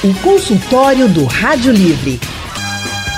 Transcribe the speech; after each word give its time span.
O 0.00 0.14
consultório 0.22 1.12
do 1.12 1.24
Rádio 1.24 1.72
Livre. 1.72 2.20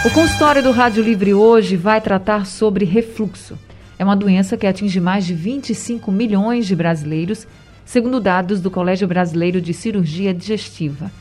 O 0.02 0.10
consultório 0.14 0.62
do 0.62 0.70
Rádio 0.70 1.02
Livre 1.04 1.34
hoje 1.34 1.76
vai 1.76 2.00
tratar 2.00 2.46
sobre 2.46 2.86
refluxo. 2.86 3.58
É 3.98 4.04
uma 4.04 4.16
doença 4.16 4.56
que 4.56 4.66
atinge 4.66 4.98
mais 4.98 5.26
de 5.26 5.34
25 5.34 6.10
milhões 6.10 6.66
de 6.66 6.74
brasileiros, 6.74 7.46
segundo 7.84 8.18
dados 8.18 8.62
do 8.62 8.70
Colégio 8.70 9.06
Brasileiro 9.06 9.60
de 9.60 9.74
Cirurgia 9.74 10.32
Digestiva. 10.32 11.12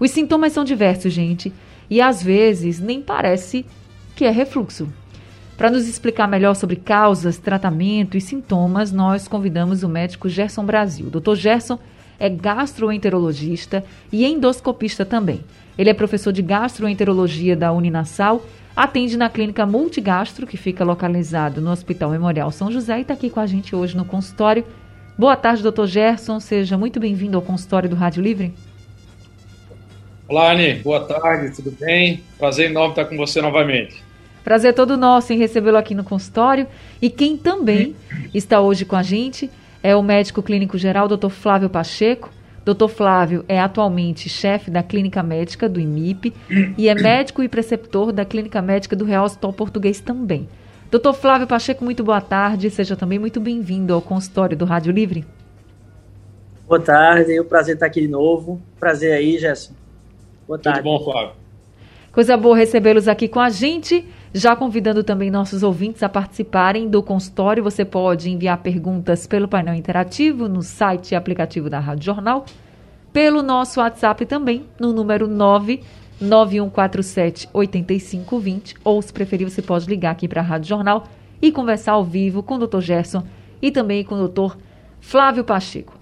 Os 0.00 0.10
sintomas 0.10 0.54
são 0.54 0.64
diversos, 0.64 1.12
gente, 1.12 1.52
e 1.90 2.00
às 2.00 2.22
vezes 2.22 2.80
nem 2.80 3.02
parece 3.02 3.66
que 4.16 4.24
é 4.24 4.30
refluxo. 4.30 4.88
Para 5.54 5.70
nos 5.70 5.86
explicar 5.86 6.26
melhor 6.26 6.56
sobre 6.56 6.76
causas, 6.76 7.36
tratamento 7.36 8.16
e 8.16 8.22
sintomas, 8.22 8.90
nós 8.90 9.28
convidamos 9.28 9.82
o 9.82 9.88
médico 9.88 10.30
Gerson 10.30 10.64
Brasil. 10.64 11.10
Dr. 11.10 11.34
Gerson 11.34 11.78
é 12.24 12.28
gastroenterologista 12.30 13.84
e 14.10 14.24
endoscopista 14.24 15.04
também. 15.04 15.44
Ele 15.76 15.90
é 15.90 15.94
professor 15.94 16.32
de 16.32 16.40
gastroenterologia 16.40 17.54
da 17.54 17.70
Uninasal, 17.70 18.42
atende 18.74 19.18
na 19.18 19.28
clínica 19.28 19.66
Multigastro, 19.66 20.46
que 20.46 20.56
fica 20.56 20.84
localizado 20.84 21.60
no 21.60 21.70
Hospital 21.70 22.10
Memorial 22.10 22.50
São 22.50 22.72
José 22.72 22.96
e 22.96 23.02
está 23.02 23.12
aqui 23.12 23.28
com 23.28 23.40
a 23.40 23.46
gente 23.46 23.76
hoje 23.76 23.94
no 23.94 24.06
consultório. 24.06 24.64
Boa 25.18 25.36
tarde, 25.36 25.62
doutor 25.62 25.86
Gerson. 25.86 26.40
Seja 26.40 26.78
muito 26.78 26.98
bem-vindo 26.98 27.36
ao 27.36 27.42
consultório 27.42 27.90
do 27.90 27.94
Rádio 27.94 28.22
Livre. 28.22 28.54
Olá, 30.26 30.52
Anne. 30.52 30.76
Boa 30.76 31.00
tarde, 31.04 31.54
tudo 31.54 31.76
bem? 31.78 32.22
Prazer 32.38 32.70
enorme 32.70 32.92
estar 32.92 33.04
com 33.04 33.18
você 33.18 33.42
novamente. 33.42 34.02
Prazer 34.42 34.72
todo 34.72 34.96
nosso 34.96 35.30
em 35.34 35.36
recebê-lo 35.36 35.76
aqui 35.76 35.94
no 35.94 36.02
consultório. 36.02 36.66
E 37.02 37.10
quem 37.10 37.36
também 37.36 37.94
está 38.32 38.62
hoje 38.62 38.86
com 38.86 38.96
a 38.96 39.02
gente 39.02 39.50
é 39.84 39.94
o 39.94 40.02
médico 40.02 40.42
clínico 40.42 40.78
geral, 40.78 41.06
Dr. 41.06 41.28
Flávio 41.28 41.68
Pacheco. 41.68 42.30
Dr. 42.64 42.88
Flávio 42.88 43.44
é 43.46 43.60
atualmente 43.60 44.30
chefe 44.30 44.70
da 44.70 44.82
clínica 44.82 45.22
médica 45.22 45.68
do 45.68 45.78
IMIP 45.78 46.32
e 46.78 46.88
é 46.88 46.94
médico 46.94 47.42
e 47.42 47.48
preceptor 47.50 48.10
da 48.10 48.24
clínica 48.24 48.62
médica 48.62 48.96
do 48.96 49.04
Real 49.04 49.26
Hospital 49.26 49.52
Português 49.52 50.00
também. 50.00 50.48
Dr. 50.90 51.12
Flávio 51.12 51.46
Pacheco, 51.46 51.84
muito 51.84 52.02
boa 52.02 52.22
tarde. 52.22 52.70
Seja 52.70 52.96
também 52.96 53.18
muito 53.18 53.38
bem-vindo 53.38 53.92
ao 53.92 54.00
consultório 54.00 54.56
do 54.56 54.64
Rádio 54.64 54.90
Livre. 54.90 55.26
Boa 56.66 56.80
tarde, 56.80 57.36
é 57.36 57.42
um 57.42 57.44
prazer 57.44 57.74
estar 57.74 57.84
aqui 57.84 58.00
de 58.00 58.08
novo. 58.08 58.62
Prazer 58.80 59.12
aí, 59.12 59.36
Gerson. 59.38 59.74
Boa 60.48 60.58
tarde. 60.58 60.78
Tudo 60.78 60.98
bom, 60.98 61.04
Flávio? 61.04 61.32
Coisa 62.10 62.38
boa 62.38 62.56
recebê-los 62.56 63.06
aqui 63.06 63.28
com 63.28 63.40
a 63.40 63.50
gente. 63.50 64.08
Já 64.36 64.56
convidando 64.56 65.04
também 65.04 65.30
nossos 65.30 65.62
ouvintes 65.62 66.02
a 66.02 66.08
participarem 66.08 66.88
do 66.88 67.00
consultório, 67.00 67.62
você 67.62 67.84
pode 67.84 68.28
enviar 68.28 68.58
perguntas 68.58 69.28
pelo 69.28 69.46
painel 69.46 69.76
interativo 69.76 70.48
no 70.48 70.60
site 70.60 71.12
e 71.12 71.14
aplicativo 71.14 71.70
da 71.70 71.78
Rádio 71.78 72.06
Jornal, 72.06 72.44
pelo 73.12 73.44
nosso 73.44 73.78
WhatsApp 73.78 74.26
também, 74.26 74.64
no 74.76 74.92
número 74.92 75.28
99147 75.28 77.48
8520, 77.52 78.74
ou 78.82 79.00
se 79.00 79.12
preferir, 79.12 79.48
você 79.48 79.62
pode 79.62 79.88
ligar 79.88 80.10
aqui 80.10 80.26
para 80.26 80.40
a 80.40 80.44
Rádio 80.44 80.70
Jornal 80.70 81.04
e 81.40 81.52
conversar 81.52 81.92
ao 81.92 82.02
vivo 82.02 82.42
com 82.42 82.56
o 82.56 82.66
Dr. 82.66 82.80
Gerson 82.80 83.22
e 83.62 83.70
também 83.70 84.02
com 84.02 84.16
o 84.16 84.26
Dr. 84.26 84.56
Flávio 85.00 85.44
Pacheco. 85.44 85.96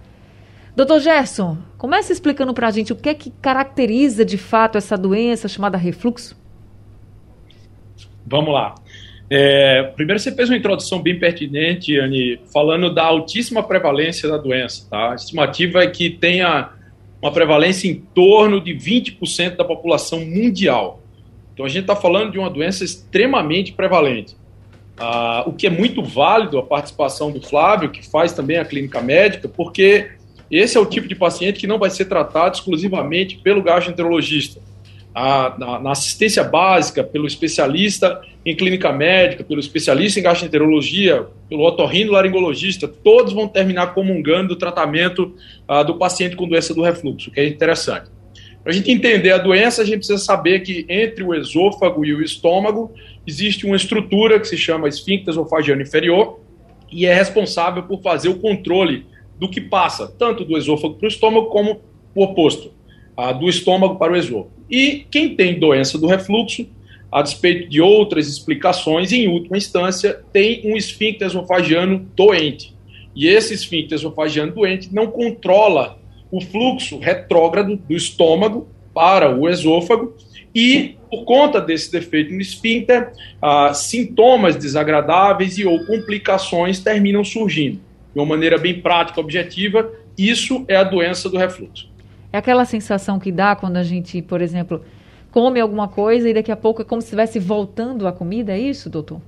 Doutor 0.75 1.01
Gerson, 1.01 1.59
comece 1.77 2.15
explicando 2.15 2.55
para 2.55 2.69
a 2.69 2.71
gente 2.71 2.95
o 2.95 2.97
que 2.97 3.11
é 3.11 3.15
que 3.15 3.31
caracteriza 3.43 4.25
de 4.25 4.39
fato 4.39 4.79
essa 4.79 4.97
doença 4.97 5.49
chamada 5.49 5.77
refluxo. 5.77 6.41
Vamos 8.27 8.53
lá. 8.53 8.75
É, 9.35 9.85
primeiro, 9.97 10.21
você 10.21 10.31
fez 10.31 10.51
uma 10.51 10.59
introdução 10.59 11.01
bem 11.01 11.19
pertinente, 11.19 11.99
Anne, 11.99 12.39
falando 12.53 12.93
da 12.93 13.05
altíssima 13.05 13.63
prevalência 13.63 14.29
da 14.29 14.37
doença. 14.37 14.87
Tá? 14.91 15.13
A 15.13 15.15
estimativa 15.15 15.83
é 15.83 15.87
que 15.87 16.11
tenha 16.11 16.71
uma 17.21 17.33
prevalência 17.33 17.89
em 17.89 17.95
torno 17.95 18.61
de 18.61 18.75
20% 18.75 19.57
da 19.57 19.65
população 19.65 20.21
mundial. 20.21 21.01
Então, 21.55 21.65
a 21.65 21.69
gente 21.69 21.83
está 21.83 21.97
falando 21.97 22.33
de 22.33 22.39
uma 22.39 22.51
doença 22.51 22.85
extremamente 22.85 23.73
prevalente. 23.73 24.37
Ah, 24.99 25.45
o 25.47 25.53
que 25.55 25.67
é 25.67 25.71
muito 25.71 26.03
válido 26.03 26.59
a 26.59 26.63
participação 26.63 27.31
do 27.31 27.41
Flávio, 27.41 27.91
que 27.91 28.07
faz 28.07 28.33
também 28.33 28.59
a 28.59 28.65
clínica 28.67 29.01
médica, 29.01 29.49
porque 29.49 30.11
esse 30.51 30.77
é 30.77 30.81
o 30.81 30.85
tipo 30.85 31.09
de 31.09 31.15
paciente 31.15 31.59
que 31.59 31.67
não 31.67 31.79
vai 31.79 31.89
ser 31.89 32.05
tratado 32.05 32.57
exclusivamente 32.57 33.39
pelo 33.39 33.63
gastroenterologista 33.63 34.61
a, 35.15 35.55
na, 35.59 35.81
na, 35.81 35.91
assistência 35.93 36.43
básica 36.43 37.05
pelo 37.05 37.27
especialista 37.27 38.21
em 38.45 38.57
clínica 38.57 38.93
médica, 38.93 39.45
pelo 39.45 39.61
especialista 39.61 40.19
em 40.19 40.23
gastroenterologia, 40.23 41.27
pelo 41.49 41.65
otorrinolaringologista, 41.65 42.89
todos 42.89 43.33
vão 43.33 43.47
terminar 43.47 43.95
comungando 43.95 44.55
o 44.55 44.57
tratamento 44.57 45.35
uh, 45.69 45.85
do 45.85 45.97
paciente 45.97 46.35
com 46.35 46.49
doença 46.49 46.75
do 46.75 46.83
refluxo, 46.83 47.31
que 47.31 47.41
é 47.41 47.47
interessante. 47.47 48.11
Para 48.63 48.73
a 48.73 48.75
gente 48.75 48.91
entender 48.91 49.33
a 49.33 49.39
doença, 49.39 49.83
a 49.83 49.85
gente 49.85 49.99
precisa 49.99 50.19
saber 50.19 50.61
que 50.61 50.87
entre 50.89 51.23
o 51.25 51.35
esôfago 51.35 52.05
e 52.05 52.15
o 52.15 52.23
estômago 52.23 52.93
existe 53.27 53.67
uma 53.67 53.77
estrutura 53.77 54.39
que 54.39 54.47
se 54.47 54.57
chama 54.57 54.89
esfíncter 54.89 55.31
esofagiano 55.31 55.83
inferior 55.83 56.41
e 56.91 57.07
é 57.07 57.13
responsável 57.13 57.83
por 57.83 58.01
fazer 58.01 58.29
o 58.29 58.39
controle 58.39 59.07
do 59.39 59.49
que 59.49 59.61
passa, 59.61 60.07
tanto 60.07 60.45
do 60.45 60.57
esôfago 60.57 60.95
para 60.95 61.07
o 61.07 61.09
estômago 61.09 61.47
como 61.47 61.81
o 62.15 62.23
oposto, 62.23 62.73
do 63.39 63.49
estômago 63.49 63.97
para 63.97 64.13
o 64.13 64.17
esôfago. 64.17 64.51
E 64.71 65.07
quem 65.11 65.35
tem 65.37 65.59
doença 65.59 65.99
do 65.99 66.07
refluxo, 66.07 66.67
a 67.11 67.21
despeito 67.21 67.69
de 67.69 67.81
outras 67.81 68.27
explicações, 68.27 69.13
em 69.13 69.29
última 69.29 69.59
instância, 69.59 70.21
tem 70.33 70.63
um 70.65 70.77
esfíncter 70.77 71.29
esofagiano 71.29 72.07
doente. 72.17 72.75
E 73.15 73.29
esse 73.29 73.53
esfíncter 73.53 73.99
esofagiano 73.99 74.53
doente 74.53 74.89
não 74.93 75.09
controla 75.09 75.99
o 76.31 76.41
fluxo 76.41 76.99
retrógrado 76.99 77.77
do 77.77 77.95
estômago 77.95 78.67
para 78.95 79.37
o 79.37 79.47
esôfago 79.49 80.15
e, 80.55 80.97
por 81.11 81.25
conta 81.25 81.61
desse 81.61 81.93
defeito 81.93 82.33
no 82.33 82.41
esfíncter, 82.41 83.13
ah, 83.41 83.75
sintomas 83.75 84.57
desagradáveis 84.57 85.59
e 85.59 85.67
ou 85.67 85.85
complicações 85.85 86.81
terminam 86.81 87.23
surgindo. 87.23 87.81
De 88.15 88.19
uma 88.19 88.27
maneira 88.27 88.57
bem 88.57 88.81
prática, 88.81 89.21
objetiva, 89.21 89.91
isso 90.17 90.65
é 90.67 90.77
a 90.77 90.85
doença 90.85 91.29
do 91.29 91.37
refluxo. 91.37 91.92
É 92.33 92.39
aquela 92.39 92.65
sensação 92.65 93.19
que 93.19 93.31
dá 93.31 93.55
quando 93.55 93.77
a 93.77 93.83
gente, 93.83 94.23
por 94.23 94.41
exemplo, 94.41 94.83
come 95.31 95.61
alguma 95.61 95.89
coisa 95.89 96.29
e 96.29 96.35
daqui 96.35 96.51
a 96.51 96.57
pouco 96.57 96.83
é 96.83 96.85
como 96.85 97.01
se 97.01 97.07
estivesse 97.07 97.39
voltando 97.39 98.07
a 98.07 98.13
comida, 98.13 98.53
é 98.53 98.59
isso, 98.59 98.89
doutor? 98.89 99.21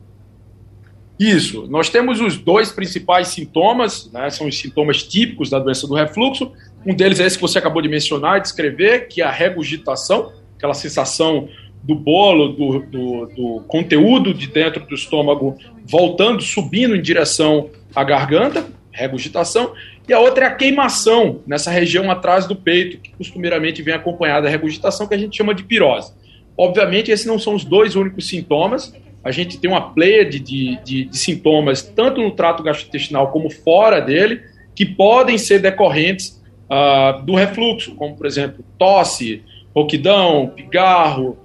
Isso. 1.19 1.67
Nós 1.69 1.89
temos 1.89 2.21
os 2.21 2.37
dois 2.37 2.73
principais 2.73 3.29
sintomas, 3.29 4.11
né, 4.13 4.29
são 4.31 4.47
os 4.49 4.59
sintomas 4.59 5.03
típicos 5.03 5.49
da 5.49 5.59
doença 5.59 5.87
do 5.87 5.95
refluxo. 5.95 6.51
Um 6.85 6.95
deles 6.95 7.21
é 7.21 7.27
esse 7.27 7.37
que 7.37 7.43
você 7.43 7.59
acabou 7.59 7.81
de 7.81 7.89
mencionar 7.89 8.39
e 8.39 8.41
descrever, 8.41 9.07
que 9.09 9.23
é 9.23 9.25
a 9.25 9.31
regurgitação, 9.31 10.33
aquela 10.57 10.75
sensação 10.75 11.49
do 11.83 11.95
bolo, 11.95 12.49
do, 12.49 12.79
do, 12.81 13.27
do, 13.27 13.65
conteúdo 13.69 14.33
de 14.33 14.47
dentro 14.47 14.85
do 14.87 14.95
estômago 14.95 15.57
voltando, 15.85 16.43
subindo 16.43 16.97
em 16.97 17.03
direção 17.03 17.69
à 17.95 18.03
garganta, 18.03 18.67
regurgitação, 18.91 19.75
e 20.09 20.13
a 20.13 20.21
outra 20.21 20.45
é 20.45 20.49
a 20.49 20.55
queimação 20.55 21.41
nessa 21.47 21.71
região 21.71 22.11
atrás 22.11 22.47
do 22.47 22.55
peito, 22.55 22.99
que 22.99 23.13
costumeiramente 23.13 23.83
vem 23.83 23.95
acompanhada 23.95 24.43
da 24.43 24.51
regurgitação, 24.51 25.07
que 25.07 25.15
a 25.15 25.19
gente 25.19 25.37
chama 25.37 25.55
de 25.55 25.63
pirose. 25.63 26.13
Obviamente, 26.57 27.11
esses 27.11 27.27
não 27.27 27.39
são 27.39 27.55
os 27.55 27.65
dois 27.65 27.97
únicos 27.97 28.29
sintomas, 28.29 28.95
a 29.25 29.31
gente 29.31 29.59
tem 29.59 29.71
uma 29.71 29.93
pleia 29.93 30.25
de, 30.25 30.39
de, 30.39 30.79
de, 30.85 31.05
de 31.07 31.19
sintomas, 31.19 31.81
tanto 31.81 32.21
no 32.21 32.31
trato 32.33 32.63
gastrointestinal 32.63 33.33
como 33.33 33.49
fora 33.49 34.01
dele, 34.01 34.43
que 34.75 34.85
podem 34.85 35.39
ser 35.39 35.61
decorrentes 35.61 36.43
uh, 36.69 37.23
do 37.23 37.35
refluxo, 37.35 37.95
como, 37.95 38.15
por 38.15 38.27
exemplo, 38.27 38.63
tosse, 38.79 39.43
roquidão, 39.75 40.53
pigarro, 40.55 41.39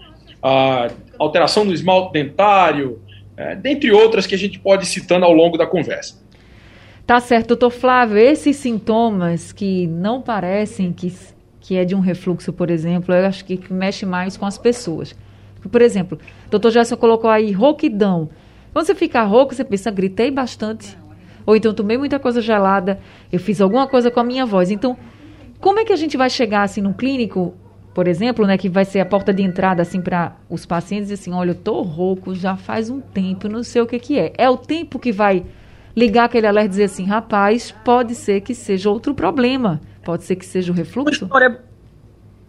uh, 0.44 0.94
alteração 1.18 1.66
do 1.66 1.74
esmalte 1.74 2.12
dentário, 2.12 3.02
uh, 3.38 3.56
dentre 3.56 3.92
outras 3.92 4.28
que 4.28 4.36
a 4.36 4.38
gente 4.38 4.60
pode 4.60 4.84
ir 4.84 4.88
citando 4.88 5.26
ao 5.26 5.32
longo 5.32 5.58
da 5.58 5.66
conversa. 5.66 6.19
Tá 7.10 7.20
certo, 7.20 7.48
doutor 7.48 7.72
Flávio, 7.72 8.20
esses 8.20 8.56
sintomas 8.58 9.52
que 9.52 9.88
não 9.88 10.22
parecem 10.22 10.94
que, 10.94 11.12
que 11.60 11.76
é 11.76 11.84
de 11.84 11.96
um 11.96 12.00
refluxo, 12.00 12.54
por 12.54 12.70
exemplo, 12.70 13.16
eu 13.16 13.26
acho 13.26 13.44
que, 13.46 13.60
mexe 13.74 14.06
mais 14.06 14.38
com 14.38 14.46
as 14.46 14.60
pessoas. 14.60 15.16
Por 15.72 15.82
exemplo, 15.82 16.20
doutor 16.52 16.70
Gerson 16.70 16.96
colocou 16.96 17.28
aí 17.28 17.52
rouquidão. 17.52 18.30
Quando 18.72 18.86
você 18.86 18.94
fica 18.94 19.24
rouco, 19.24 19.56
você 19.56 19.64
pensa, 19.64 19.90
gritei 19.90 20.30
bastante. 20.30 20.96
Ou 21.48 21.56
então 21.56 21.74
tomei 21.74 21.98
muita 21.98 22.20
coisa 22.20 22.42
gelada, 22.42 23.00
eu 23.32 23.40
fiz 23.40 23.60
alguma 23.60 23.88
coisa 23.88 24.12
com 24.12 24.20
a 24.20 24.24
minha 24.24 24.46
voz. 24.46 24.70
Então, 24.70 24.96
como 25.60 25.80
é 25.80 25.86
que 25.86 25.94
a 25.94 25.98
gente 25.98 26.16
vai 26.16 26.30
chegar 26.30 26.62
assim 26.62 26.80
no 26.80 26.94
clínico, 26.94 27.56
por 27.92 28.08
exemplo, 28.08 28.46
né, 28.46 28.56
que 28.56 28.70
vai 28.70 28.86
ser 28.86 29.00
a 29.00 29.06
porta 29.06 29.34
de 29.34 29.42
entrada 29.42 29.82
assim 29.82 30.00
para 30.00 30.36
os 30.48 30.64
pacientes, 30.64 31.12
assim, 31.12 31.34
olha, 31.34 31.50
eu 31.50 31.56
tô 31.56 31.82
rouco 31.82 32.36
já 32.36 32.56
faz 32.56 32.88
um 32.88 33.02
tempo, 33.02 33.50
não 33.50 33.64
sei 33.64 33.82
o 33.82 33.88
que 33.88 33.98
que 33.98 34.20
é. 34.20 34.32
É 34.38 34.48
o 34.48 34.58
tempo 34.58 35.00
que 35.00 35.12
vai 35.12 35.44
ligar 35.96 36.26
aquele 36.26 36.48
alerta 36.48 36.68
e 36.68 36.70
dizer 36.70 36.84
assim, 36.86 37.06
rapaz, 37.06 37.74
pode 37.84 38.16
ser 38.16 38.42
que 38.42 38.54
seja 38.54 38.90
outro 38.90 39.14
problema, 39.14 39.82
pode 40.04 40.24
ser 40.24 40.36
que 40.36 40.46
seja 40.46 40.72
o 40.72 40.76
refluxo? 40.76 41.26
História, 41.26 41.60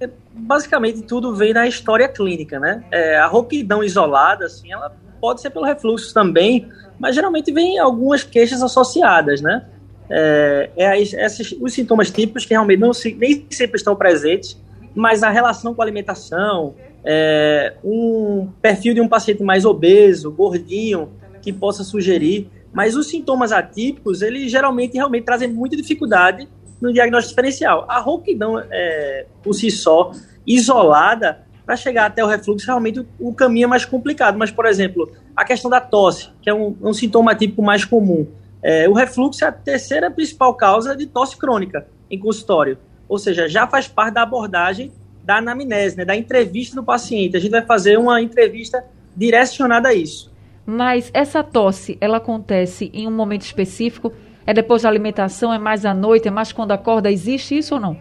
é, 0.01 0.09
basicamente 0.33 1.03
tudo 1.03 1.35
vem 1.35 1.53
da 1.53 1.67
história 1.67 2.09
clínica, 2.09 2.59
né? 2.59 2.85
É, 2.91 3.17
a 3.17 3.27
rouquidão 3.27 3.83
isolada, 3.83 4.47
assim, 4.47 4.73
ela 4.73 4.95
pode 5.21 5.41
ser 5.41 5.51
pelo 5.51 5.65
refluxo 5.65 6.13
também, 6.15 6.69
mas 6.99 7.15
geralmente 7.15 7.53
vem 7.53 7.79
algumas 7.79 8.23
queixas 8.23 8.63
associadas, 8.63 9.41
né? 9.41 9.65
É, 10.09 10.71
é 10.77 11.01
esses, 11.01 11.53
os 11.61 11.73
sintomas 11.73 12.11
típicos 12.11 12.45
que 12.45 12.53
realmente 12.53 12.81
não, 12.81 12.91
nem 13.19 13.47
sempre 13.51 13.77
estão 13.77 13.95
presentes 13.95 14.59
mas 14.95 15.23
a 15.23 15.31
relação 15.31 15.75
com 15.75 15.83
a 15.83 15.85
alimentação, 15.85 16.75
é, 17.05 17.75
um 17.85 18.49
perfil 18.61 18.95
de 18.95 19.01
um 19.01 19.09
paciente 19.09 19.43
mais 19.43 19.65
obeso, 19.65 20.31
gordinho, 20.31 21.11
que 21.41 21.53
possa 21.53 21.83
sugerir. 21.83 22.51
Mas 22.72 22.96
os 22.96 23.08
sintomas 23.08 23.52
atípicos, 23.52 24.22
eles 24.22 24.50
geralmente 24.50 24.94
realmente 24.94 25.25
trazem 25.25 25.49
muita 25.49 25.76
dificuldade 25.76 26.49
no 26.81 26.93
diagnóstico 26.93 27.31
diferencial. 27.31 27.84
A 27.88 27.99
rouquidão, 27.99 28.58
é, 28.70 29.26
por 29.43 29.55
si 29.55 29.70
só, 29.70 30.12
isolada, 30.46 31.44
para 31.67 31.76
chegar 31.76 32.06
até 32.06 32.25
o 32.25 32.26
refluxo, 32.26 32.67
realmente 32.67 33.06
o, 33.19 33.32
caminho 33.32 33.64
é 33.64 33.69
mais 33.69 33.84
complicado. 33.84 34.37
Mas, 34.37 34.50
por 34.50 34.67
exemplo, 34.67 35.11
a 35.37 35.44
questão 35.44 35.70
da 35.70 35.81
tosse, 35.81 36.31
que 36.43 36.50
é 36.50 36.55
um, 36.55 36.76
um 36.81 36.93
sintoma 36.93 37.32
atípico 37.32 37.62
mais 37.62 37.84
comum. 37.84 38.26
É, 38.62 38.88
o 38.88 38.93
refluxo 38.93 39.44
é 39.44 39.49
a 39.49 39.52
terceira 39.52 40.11
principal 40.11 40.55
causa 40.55 40.96
de 40.96 41.06
tosse 41.06 41.37
crônica 41.37 41.87
em 42.11 42.19
consultório. 42.19 42.78
Ou 43.08 43.19
seja, 43.19 43.49
já 43.49 43.67
faz 43.67 43.88
parte 43.88 44.14
da 44.14 44.22
abordagem 44.22 44.93
da 45.22 45.37
anamnese, 45.37 45.96
né, 45.96 46.05
da 46.05 46.17
entrevista 46.17 46.75
do 46.75 46.82
paciente. 46.82 47.37
A 47.37 47.40
gente 47.40 47.50
vai 47.50 47.62
fazer 47.62 47.99
uma 47.99 48.20
entrevista 48.20 48.84
direcionada 49.17 49.88
a 49.88 49.94
isso. 49.94 50.30
Mas 50.70 51.11
essa 51.12 51.43
tosse, 51.43 51.99
ela 52.00 52.19
acontece 52.19 52.93
em 52.94 53.08
um 53.08 53.11
momento 53.11 53.43
específico? 53.43 54.12
É 54.46 54.55
depois 54.55 54.82
da 54.82 54.88
alimentação? 54.88 55.52
É 55.52 55.58
mais 55.58 55.84
à 55.84 55.93
noite? 55.93 56.28
É 56.28 56.31
mais 56.31 56.52
quando 56.52 56.70
acorda? 56.70 57.11
Existe 57.11 57.58
isso 57.58 57.75
ou 57.75 57.81
não? 57.81 57.96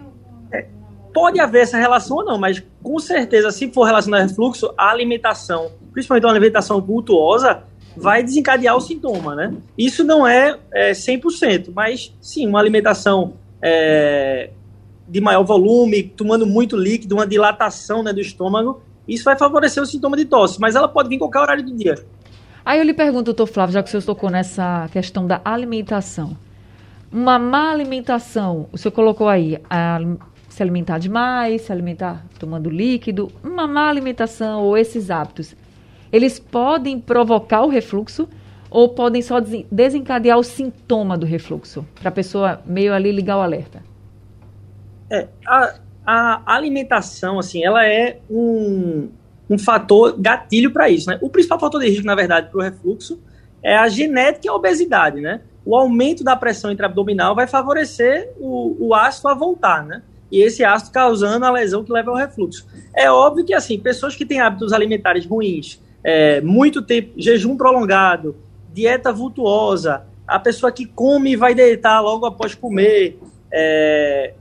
É, 0.53 0.67
pode 1.11 1.39
haver 1.39 1.63
essa 1.63 1.79
relação 1.79 2.17
ou 2.17 2.23
não, 2.23 2.37
mas 2.37 2.63
com 2.83 2.99
certeza, 2.99 3.49
se 3.49 3.71
for 3.71 3.85
relacionado 3.85 4.21
ao 4.21 4.27
refluxo, 4.27 4.71
a 4.77 4.91
alimentação, 4.91 5.71
principalmente 5.91 6.25
uma 6.25 6.31
alimentação 6.31 6.79
cultuosa, 6.79 7.63
vai 7.97 8.21
desencadear 8.21 8.77
o 8.77 8.81
sintoma, 8.81 9.33
né? 9.33 9.51
Isso 9.75 10.03
não 10.03 10.27
é, 10.27 10.55
é 10.71 10.91
100%, 10.91 11.71
mas 11.73 12.15
sim, 12.21 12.45
uma 12.45 12.59
alimentação 12.59 13.33
é, 13.63 14.51
de 15.07 15.19
maior 15.19 15.41
volume, 15.41 16.03
tomando 16.03 16.45
muito 16.45 16.77
líquido, 16.77 17.15
uma 17.15 17.25
dilatação 17.25 18.03
né, 18.03 18.13
do 18.13 18.21
estômago, 18.21 18.83
isso 19.07 19.23
vai 19.23 19.35
favorecer 19.35 19.81
o 19.81 19.87
sintoma 19.87 20.15
de 20.15 20.25
tosse, 20.25 20.61
mas 20.61 20.75
ela 20.75 20.87
pode 20.87 21.09
vir 21.09 21.15
em 21.15 21.19
qualquer 21.19 21.39
horário 21.39 21.65
do 21.65 21.75
dia. 21.75 21.95
Aí 22.69 22.77
eu 22.77 22.85
lhe 22.85 22.93
pergunto, 22.93 23.23
doutor 23.23 23.47
Flávio, 23.47 23.73
já 23.73 23.81
que 23.81 23.87
o 23.87 23.91
senhor 23.91 24.03
tocou 24.03 24.29
nessa 24.29 24.87
questão 24.91 25.25
da 25.25 25.41
alimentação. 25.43 26.37
Uma 27.11 27.39
má 27.39 27.71
alimentação, 27.71 28.69
o 28.71 28.77
senhor 28.77 28.91
colocou 28.91 29.27
aí, 29.27 29.57
a, 29.67 29.99
se 30.47 30.61
alimentar 30.61 30.99
demais, 30.99 31.63
se 31.63 31.71
alimentar 31.71 32.23
tomando 32.37 32.69
líquido, 32.69 33.31
uma 33.43 33.65
má 33.65 33.89
alimentação 33.89 34.61
ou 34.61 34.77
esses 34.77 35.09
hábitos, 35.09 35.55
eles 36.13 36.37
podem 36.37 36.99
provocar 36.99 37.63
o 37.63 37.69
refluxo 37.69 38.29
ou 38.69 38.89
podem 38.89 39.23
só 39.23 39.39
desencadear 39.71 40.37
o 40.37 40.43
sintoma 40.43 41.17
do 41.17 41.25
refluxo, 41.25 41.83
para 41.99 42.09
a 42.09 42.11
pessoa 42.11 42.61
meio 42.67 42.93
ali 42.93 43.11
ligar 43.11 43.37
o 43.37 43.41
alerta? 43.41 43.81
É, 45.09 45.27
a, 45.47 45.73
a 46.05 46.55
alimentação, 46.55 47.39
assim, 47.39 47.65
ela 47.65 47.83
é 47.83 48.19
um, 48.29 49.09
um 49.49 49.57
fator 49.57 50.15
gatilho 50.17 50.71
para 50.71 50.89
isso, 50.89 51.09
né? 51.09 51.17
O 51.21 51.29
principal 51.29 51.59
fator 51.59 51.81
de 51.81 51.89
risco, 51.89 52.05
na 52.05 52.15
verdade, 52.15 52.49
para 52.49 52.59
o 52.59 52.61
refluxo 52.61 53.19
é 53.63 53.75
a 53.75 53.89
genética 53.89 54.47
e 54.47 54.49
a 54.49 54.53
obesidade, 54.53 55.19
né? 55.19 55.41
O 55.65 55.75
aumento 55.75 56.23
da 56.23 56.35
pressão 56.35 56.71
intraabdominal 56.71 57.35
vai 57.35 57.47
favorecer 57.47 58.31
o, 58.39 58.75
o 58.79 58.93
ácido 58.93 59.27
a 59.27 59.33
voltar, 59.33 59.83
né? 59.83 60.03
E 60.31 60.41
esse 60.41 60.63
ácido 60.63 60.91
causando 60.91 61.45
a 61.45 61.51
lesão 61.51 61.83
que 61.83 61.91
leva 61.91 62.11
ao 62.11 62.17
refluxo. 62.17 62.67
É 62.95 63.11
óbvio 63.11 63.43
que, 63.43 63.53
assim, 63.53 63.79
pessoas 63.79 64.15
que 64.15 64.25
têm 64.25 64.39
hábitos 64.39 64.71
alimentares 64.71 65.25
ruins, 65.25 65.81
é, 66.03 66.39
muito 66.41 66.81
tempo, 66.81 67.13
jejum 67.17 67.57
prolongado, 67.57 68.35
dieta 68.71 69.11
vultuosa, 69.11 70.05
a 70.27 70.39
pessoa 70.39 70.71
que 70.71 70.85
come 70.85 71.31
e 71.31 71.35
vai 71.35 71.55
deitar 71.55 71.99
logo 72.01 72.25
após 72.25 72.53
comer, 72.53 73.19
é, 73.51 74.33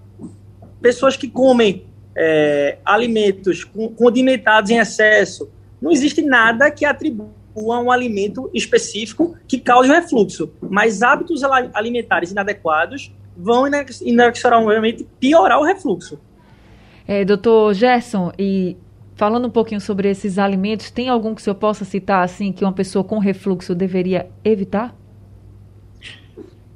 pessoas 0.80 1.16
que 1.16 1.28
comem 1.28 1.87
é, 2.18 2.78
alimentos 2.84 3.64
condimentados 3.96 4.70
em 4.70 4.78
excesso, 4.78 5.48
não 5.80 5.92
existe 5.92 6.20
nada 6.20 6.70
que 6.70 6.84
atribua 6.84 7.28
um 7.56 7.90
alimento 7.90 8.50
específico 8.52 9.36
que 9.46 9.58
cause 9.58 9.88
refluxo, 9.88 10.50
mas 10.60 11.02
hábitos 11.02 11.42
alimentares 11.72 12.30
inadequados 12.30 13.12
vão 13.36 13.64
inexoravelmente 14.02 15.06
piorar 15.18 15.60
o 15.60 15.64
refluxo. 15.64 16.18
É, 17.06 17.24
doutor 17.24 17.72
Gerson, 17.72 18.32
e 18.38 18.76
falando 19.14 19.46
um 19.46 19.50
pouquinho 19.50 19.80
sobre 19.80 20.10
esses 20.10 20.38
alimentos, 20.38 20.90
tem 20.90 21.08
algum 21.08 21.34
que 21.34 21.40
o 21.40 21.44
senhor 21.44 21.56
possa 21.56 21.84
citar 21.84 22.22
assim 22.22 22.52
que 22.52 22.64
uma 22.64 22.72
pessoa 22.72 23.04
com 23.04 23.18
refluxo 23.18 23.74
deveria 23.74 24.28
evitar? 24.44 24.94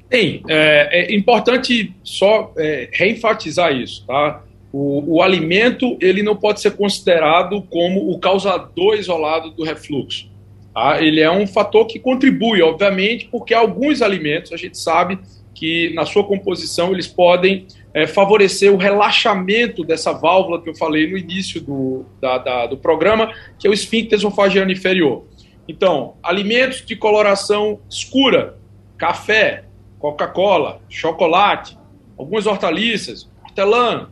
Tem. 0.09 0.43
É, 0.47 1.11
é 1.11 1.15
importante 1.15 1.93
só 2.03 2.53
é, 2.57 2.89
reenfatizar 2.93 3.73
isso, 3.73 4.05
tá? 4.05 4.43
O, 4.73 5.17
o, 5.17 5.21
alimento 5.21 5.95
ele 6.01 6.23
não 6.23 6.35
pode 6.35 6.59
ser 6.59 6.71
considerado 6.71 7.61
como 7.69 8.09
o 8.09 8.19
causador 8.19 8.95
isolado 8.95 9.51
do 9.51 9.63
refluxo. 9.63 10.27
Tá? 10.73 10.99
Ele 10.99 11.21
é 11.21 11.29
um 11.31 11.45
fator 11.45 11.85
que 11.85 11.99
contribui, 11.99 12.59
obviamente, 12.61 13.29
porque 13.31 13.53
alguns 13.53 14.01
alimentos 14.01 14.51
a 14.51 14.57
gente 14.57 14.77
sabe 14.77 15.19
que 15.53 15.93
na 15.93 16.05
sua 16.05 16.23
composição 16.23 16.91
eles 16.91 17.05
podem 17.05 17.67
é, 17.93 18.07
favorecer 18.07 18.73
o 18.73 18.77
relaxamento 18.77 19.83
dessa 19.83 20.11
válvula 20.11 20.59
que 20.59 20.69
eu 20.69 20.75
falei 20.75 21.09
no 21.09 21.15
início 21.15 21.61
do, 21.61 22.05
da, 22.19 22.39
da, 22.39 22.65
do 22.65 22.77
programa, 22.77 23.31
que 23.59 23.67
é 23.67 23.69
o 23.69 23.73
esfíncter 23.73 24.17
esofagiano 24.17 24.71
inferior. 24.71 25.25
Então, 25.67 26.15
alimentos 26.23 26.83
de 26.83 26.95
coloração 26.95 27.79
escura, 27.87 28.57
café, 28.97 29.65
Coca-Cola, 29.99 30.81
chocolate, 30.89 31.77
algumas 32.17 32.45
hortaliças, 32.45 33.29
hortelã, 33.43 34.09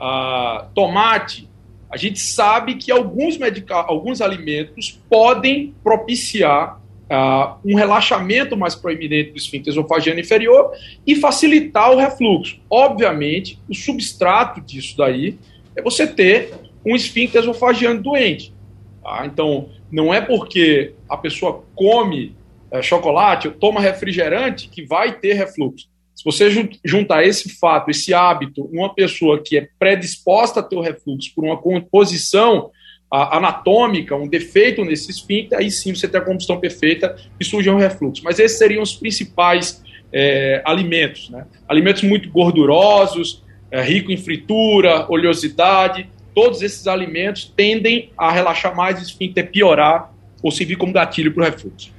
ah, 0.00 0.68
tomate. 0.74 1.48
A 1.90 1.96
gente 1.96 2.18
sabe 2.18 2.76
que 2.76 2.90
alguns, 2.90 3.38
alguns 3.86 4.20
alimentos 4.20 4.98
podem 5.10 5.74
propiciar 5.84 6.80
ah, 7.10 7.56
um 7.64 7.74
relaxamento 7.74 8.56
mais 8.56 8.74
proeminente 8.74 9.32
do 9.32 9.36
esfíncter 9.36 9.72
esofagiano 9.72 10.20
inferior 10.20 10.72
e 11.06 11.16
facilitar 11.16 11.92
o 11.92 11.96
refluxo. 11.96 12.60
Obviamente, 12.70 13.58
o 13.68 13.74
substrato 13.74 14.60
disso 14.60 14.96
daí 14.96 15.36
é 15.76 15.82
você 15.82 16.06
ter 16.06 16.54
um 16.86 16.96
esfíncter 16.96 17.42
esofagiano 17.42 18.00
doente. 18.02 18.54
Tá? 19.02 19.26
Então, 19.26 19.68
não 19.90 20.14
é 20.14 20.20
porque 20.20 20.94
a 21.08 21.16
pessoa 21.16 21.64
come 21.74 22.34
é, 22.70 22.80
chocolate, 22.80 23.50
toma 23.50 23.80
refrigerante, 23.80 24.68
que 24.68 24.84
vai 24.84 25.18
ter 25.18 25.34
refluxo. 25.34 25.89
Se 26.20 26.24
você 26.24 26.70
juntar 26.84 27.24
esse 27.24 27.48
fato, 27.56 27.90
esse 27.90 28.12
hábito, 28.12 28.68
uma 28.70 28.94
pessoa 28.94 29.42
que 29.42 29.56
é 29.56 29.68
predisposta 29.78 30.60
a 30.60 30.62
ter 30.62 30.76
o 30.76 30.82
refluxo 30.82 31.32
por 31.34 31.46
uma 31.46 31.56
composição 31.56 32.70
anatômica, 33.10 34.14
um 34.14 34.28
defeito 34.28 34.84
nesse 34.84 35.10
esfíncter, 35.10 35.58
aí 35.58 35.70
sim 35.70 35.94
você 35.94 36.06
tem 36.06 36.20
a 36.20 36.24
combustão 36.24 36.60
perfeita 36.60 37.16
e 37.40 37.44
surge 37.44 37.70
um 37.70 37.78
refluxo. 37.78 38.22
Mas 38.22 38.38
esses 38.38 38.58
seriam 38.58 38.82
os 38.82 38.94
principais 38.94 39.82
é, 40.12 40.60
alimentos. 40.66 41.30
Né? 41.30 41.46
Alimentos 41.66 42.02
muito 42.02 42.28
gordurosos, 42.28 43.42
é, 43.70 43.80
rico 43.80 44.12
em 44.12 44.18
fritura, 44.18 45.10
oleosidade, 45.10 46.06
todos 46.34 46.60
esses 46.60 46.86
alimentos 46.86 47.50
tendem 47.56 48.12
a 48.14 48.30
relaxar 48.30 48.76
mais 48.76 49.00
o 49.00 49.02
esfíncter, 49.02 49.50
piorar 49.50 50.12
ou 50.42 50.50
servir 50.50 50.76
como 50.76 50.92
gatilho 50.92 51.32
para 51.32 51.44
o 51.44 51.46
refluxo. 51.46 51.98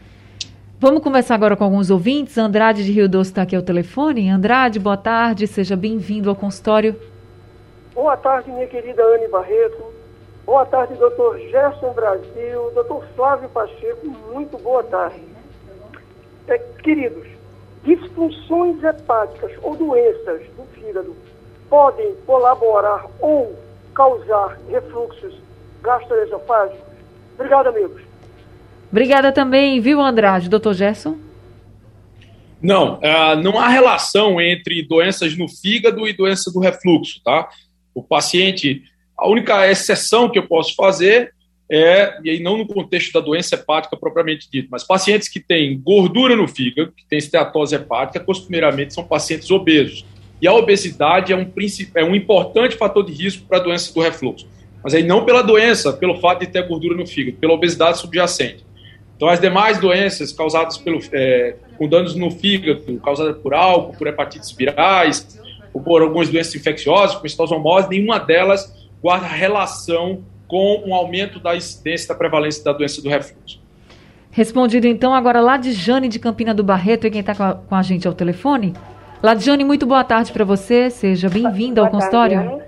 Vamos 0.82 1.04
conversar 1.04 1.36
agora 1.36 1.56
com 1.56 1.64
alguns 1.64 1.92
ouvintes. 1.92 2.40
Andrade 2.40 2.84
de 2.84 2.92
Rio 2.92 3.08
Doce 3.08 3.30
está 3.30 3.44
aqui 3.44 3.56
ao 3.56 3.62
telefone. 3.62 4.32
Andrade, 4.32 4.80
boa 4.80 4.98
tarde, 4.98 5.46
seja 5.46 5.76
bem-vindo 5.76 6.28
ao 6.28 6.36
consultório. 6.36 7.00
Boa 7.94 8.18
tarde, 8.18 8.50
minha 8.50 8.66
querida 8.66 9.04
Anne 9.04 9.28
Barreto. 9.28 9.94
Boa 10.44 10.66
tarde, 10.66 10.96
doutor 10.96 11.38
Gerson 11.38 11.94
Brasil, 11.94 12.72
doutor 12.74 13.06
Flávio 13.16 13.48
Pacheco, 13.50 14.08
muito 14.34 14.58
boa 14.58 14.82
tarde. 14.82 15.22
É, 16.48 16.58
queridos, 16.58 17.28
disfunções 17.84 18.84
hepáticas 18.84 19.52
ou 19.62 19.76
doenças 19.76 20.42
do 20.58 20.64
fígado 20.74 21.16
podem 21.70 22.16
colaborar 22.26 23.06
ou 23.20 23.56
causar 23.94 24.58
refluxos 24.68 25.36
gastroesofágicos? 25.84 26.82
Obrigado, 27.36 27.68
amigos. 27.68 28.11
Obrigada 28.92 29.32
também, 29.32 29.80
viu, 29.80 30.02
Andrade? 30.02 30.50
Doutor 30.50 30.74
Gerson? 30.74 31.18
Não, 32.62 32.96
uh, 32.96 33.42
não 33.42 33.58
há 33.58 33.70
relação 33.70 34.40
entre 34.40 34.84
doenças 34.84 35.36
no 35.36 35.48
fígado 35.48 36.08
e 36.08 36.14
doença 36.14 36.52
do 36.52 36.60
refluxo, 36.60 37.22
tá? 37.24 37.50
O 37.96 38.04
paciente, 38.04 38.84
a 39.18 39.28
única 39.28 39.68
exceção 39.70 40.30
que 40.30 40.38
eu 40.38 40.48
posso 40.48 40.76
fazer 40.76 41.34
é, 41.74 42.20
e 42.22 42.30
aí 42.30 42.44
não 42.44 42.58
no 42.58 42.68
contexto 42.68 43.14
da 43.14 43.22
doença 43.22 43.56
hepática 43.56 43.96
propriamente 43.96 44.50
dita, 44.52 44.68
mas 44.70 44.84
pacientes 44.84 45.30
que 45.30 45.40
têm 45.40 45.80
gordura 45.80 46.36
no 46.36 46.46
fígado, 46.46 46.92
que 46.92 47.06
têm 47.06 47.18
esteatose 47.18 47.74
hepática, 47.74 48.20
costumeiramente 48.20 48.94
são 48.94 49.06
pacientes 49.06 49.50
obesos. 49.50 50.06
E 50.42 50.48
a 50.48 50.54
obesidade 50.54 51.32
é 51.32 51.36
um, 51.36 51.50
é 51.96 52.04
um 52.04 52.14
importante 52.14 52.76
fator 52.76 53.06
de 53.06 53.14
risco 53.14 53.48
para 53.48 53.58
a 53.58 53.62
doença 53.62 53.94
do 53.94 54.02
refluxo. 54.02 54.46
Mas 54.84 54.94
aí 54.94 55.04
não 55.04 55.24
pela 55.24 55.42
doença, 55.42 55.94
pelo 55.94 56.20
fato 56.20 56.42
de 56.42 56.48
ter 56.48 56.68
gordura 56.68 56.94
no 56.94 57.08
fígado, 57.08 57.38
pela 57.38 57.54
obesidade 57.54 58.00
subjacente. 58.00 58.66
Então, 59.22 59.30
as 59.30 59.40
demais 59.40 59.78
doenças 59.78 60.34
causadas 60.34 60.80
pelo, 60.80 60.98
é, 61.14 61.54
com 61.78 61.88
danos 61.88 62.16
no 62.16 62.32
fígado, 62.32 63.00
causadas 63.02 63.38
por 63.38 63.54
álcool, 63.54 63.96
por 63.96 64.08
hepatites 64.08 64.52
virais, 64.52 65.40
ou 65.72 65.80
por 65.80 66.02
algumas 66.02 66.28
doenças 66.28 66.56
infecciosas, 66.56 67.14
como 67.14 67.28
estosomose, 67.28 67.88
nenhuma 67.88 68.18
delas 68.18 68.90
guarda 69.00 69.28
relação 69.28 70.24
com 70.48 70.82
um 70.88 70.96
aumento 70.96 71.40
da 71.40 71.56
incidência 71.56 72.08
da 72.08 72.16
prevalência 72.16 72.64
da 72.64 72.74
doença 72.74 73.00
do 73.00 73.10
refluxo. 73.10 73.62
Respondido 74.32 74.88
então, 74.88 75.14
agora 75.14 75.40
lá 75.40 75.56
de 75.56 75.72
Jane 75.72 76.08
de 76.08 76.18
Campina 76.18 76.52
do 76.52 76.64
Barreto, 76.64 77.06
e 77.06 77.12
quem 77.12 77.20
está 77.20 77.36
com, 77.36 77.62
com, 77.68 77.76
a 77.76 77.84
gente 77.84 78.08
ao 78.08 78.16
telefone. 78.16 78.74
Jane, 79.38 79.64
muito 79.64 79.86
boa 79.86 80.04
tarde 80.04 80.32
para 80.32 80.44
você, 80.44 80.90
seja 80.90 81.30
bem-vinda 81.30 81.80
ao 81.80 81.92
consultório. 81.92 82.40
Tarde, 82.40 82.64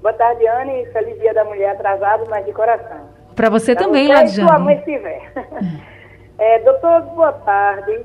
boa 0.00 0.14
tarde, 0.14 0.46
Anne, 0.46 0.86
feliz 0.92 1.18
dia 1.18 1.34
da 1.34 1.44
mulher 1.44 1.70
atrasado, 1.70 2.28
mas 2.30 2.46
de 2.46 2.52
coração. 2.52 3.08
Para 3.34 3.50
você 3.50 3.74
pra 3.74 3.84
também, 3.84 4.06
Jane. 4.06 4.28
Se 4.28 4.36
sua 4.36 4.56
mãe 4.60 4.76
estiver. 4.76 5.32
é, 6.38 6.58
doutor, 6.60 7.00
boa 7.02 7.32
tarde. 7.32 8.04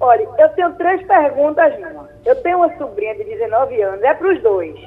Olha, 0.00 0.28
eu 0.38 0.48
tenho 0.50 0.72
três 0.74 1.06
perguntas 1.06 1.78
numa. 1.78 2.08
Eu 2.24 2.36
tenho 2.42 2.58
uma 2.58 2.76
sobrinha 2.76 3.14
de 3.14 3.24
19 3.24 3.82
anos, 3.82 4.02
é 4.02 4.14
para 4.14 4.28
os 4.28 4.42
dois. 4.42 4.78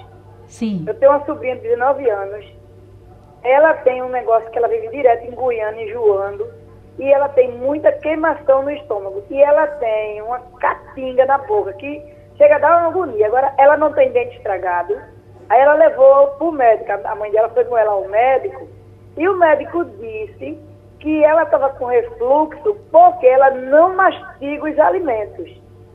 Sim. 0.47 0.83
Eu 0.87 0.93
tenho 0.95 1.11
uma 1.11 1.25
sobrinha 1.25 1.55
de 1.55 1.61
19 1.61 2.09
anos. 2.09 2.45
Ela 3.43 3.73
tem 3.75 4.01
um 4.01 4.09
negócio 4.09 4.49
que 4.49 4.57
ela 4.57 4.67
vive 4.67 4.87
direto 4.89 5.25
em 5.25 5.31
Goiânia, 5.31 5.83
enjoando. 5.83 6.47
E 6.99 7.11
ela 7.11 7.27
tem 7.29 7.51
muita 7.51 7.91
queimação 7.91 8.63
no 8.63 8.71
estômago. 8.71 9.23
E 9.29 9.41
ela 9.41 9.67
tem 9.67 10.21
uma 10.21 10.39
catinga 10.59 11.25
na 11.25 11.39
boca 11.39 11.73
que 11.73 12.01
chega 12.37 12.55
a 12.55 12.59
dar 12.59 12.79
uma 12.79 12.89
agonia. 12.89 13.27
Agora, 13.27 13.53
ela 13.57 13.75
não 13.75 13.91
tem 13.93 14.11
dente 14.11 14.37
estragado. 14.37 14.95
Aí 15.49 15.59
ela 15.59 15.73
levou 15.73 16.27
para 16.27 16.47
o 16.47 16.51
médico. 16.51 16.91
A 16.91 17.15
mãe 17.15 17.31
dela 17.31 17.49
foi 17.49 17.65
com 17.65 17.77
ela 17.77 17.91
ao 17.91 18.07
médico. 18.07 18.67
E 19.17 19.27
o 19.27 19.37
médico 19.37 19.83
disse 19.85 20.59
que 21.03 21.21
ela 21.21 21.43
estava 21.43 21.69
com 21.71 21.85
refluxo 21.87 22.77
porque 22.89 23.27
ela 23.27 23.51
não 23.51 23.93
mastiga 23.93 24.63
os 24.63 24.79
alimentos. 24.79 25.51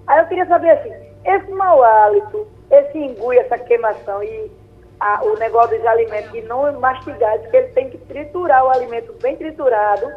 Aí 0.06 0.20
eu 0.20 0.26
queria 0.26 0.44
saber 0.44 0.70
assim, 0.72 0.92
esse 1.24 1.50
mau 1.50 1.82
hálito, 1.82 2.46
esse 2.70 2.98
engui, 2.98 3.38
essa 3.38 3.56
queimação 3.56 4.22
e 4.22 4.52
a, 5.00 5.24
o 5.24 5.38
negócio 5.38 5.78
dos 5.78 5.86
alimentos 5.86 6.30
de 6.30 6.42
não 6.42 6.70
mastigar, 6.78 7.38
que 7.38 7.56
ele 7.56 7.68
tem 7.68 7.88
que 7.88 7.96
triturar 7.96 8.66
o 8.66 8.68
alimento 8.68 9.14
bem 9.22 9.34
triturado 9.34 10.12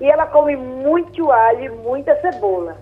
e 0.00 0.10
ela 0.10 0.26
come 0.26 0.56
muito 0.56 1.30
alho 1.30 1.64
e 1.66 1.68
muita 1.68 2.20
cebola. 2.20 2.76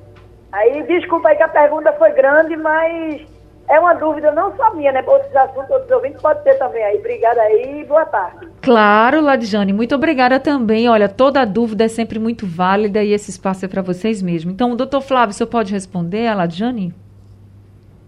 Aí, 0.50 0.82
desculpa 0.85 1.28
aí 1.28 1.37
que 1.37 1.42
a 1.42 1.49
pergunta 1.49 1.92
foi 1.94 2.12
grande, 2.12 2.56
mas 2.56 3.26
é 3.69 3.78
uma 3.78 3.95
dúvida 3.95 4.31
não 4.33 4.54
só 4.57 4.75
minha, 4.75 4.92
né? 4.92 5.02
Outros 5.07 5.35
assuntos, 5.35 5.71
outros 5.71 5.90
ouvintes 5.90 6.21
pode 6.21 6.42
ter 6.45 6.59
também 6.59 6.83
aí. 6.85 6.99
Obrigada 6.99 7.40
aí 7.40 7.81
e 7.81 7.85
boa 7.85 8.04
tarde. 8.04 8.49
Claro, 8.61 9.21
Ladjane, 9.21 9.73
muito 9.73 9.95
obrigada 9.95 10.38
também. 10.38 10.88
Olha, 10.88 11.09
toda 11.09 11.45
dúvida 11.45 11.85
é 11.85 11.88
sempre 11.88 12.19
muito 12.19 12.47
válida 12.47 13.02
e 13.02 13.12
esse 13.12 13.31
espaço 13.31 13.64
é 13.64 13.69
para 13.69 13.83
vocês 13.83 14.21
mesmo. 14.21 14.50
Então, 14.50 14.76
doutor 14.76 15.00
Flávio, 15.00 15.31
o 15.31 15.33
senhor 15.33 15.49
pode 15.49 15.73
responder 15.73 16.26
a 16.26 16.35
Ladjane? 16.35 16.95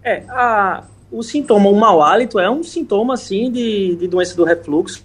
É, 0.03 0.23
a, 0.29 0.83
o 1.11 1.23
sintoma, 1.23 1.69
o 1.69 1.75
mau 1.75 2.01
hálito, 2.01 2.39
é 2.39 2.49
um 2.49 2.61
sintoma, 2.61 3.15
assim, 3.15 3.51
de, 3.51 3.95
de 3.95 4.07
doença 4.07 4.35
do 4.35 4.43
refluxo. 4.43 5.03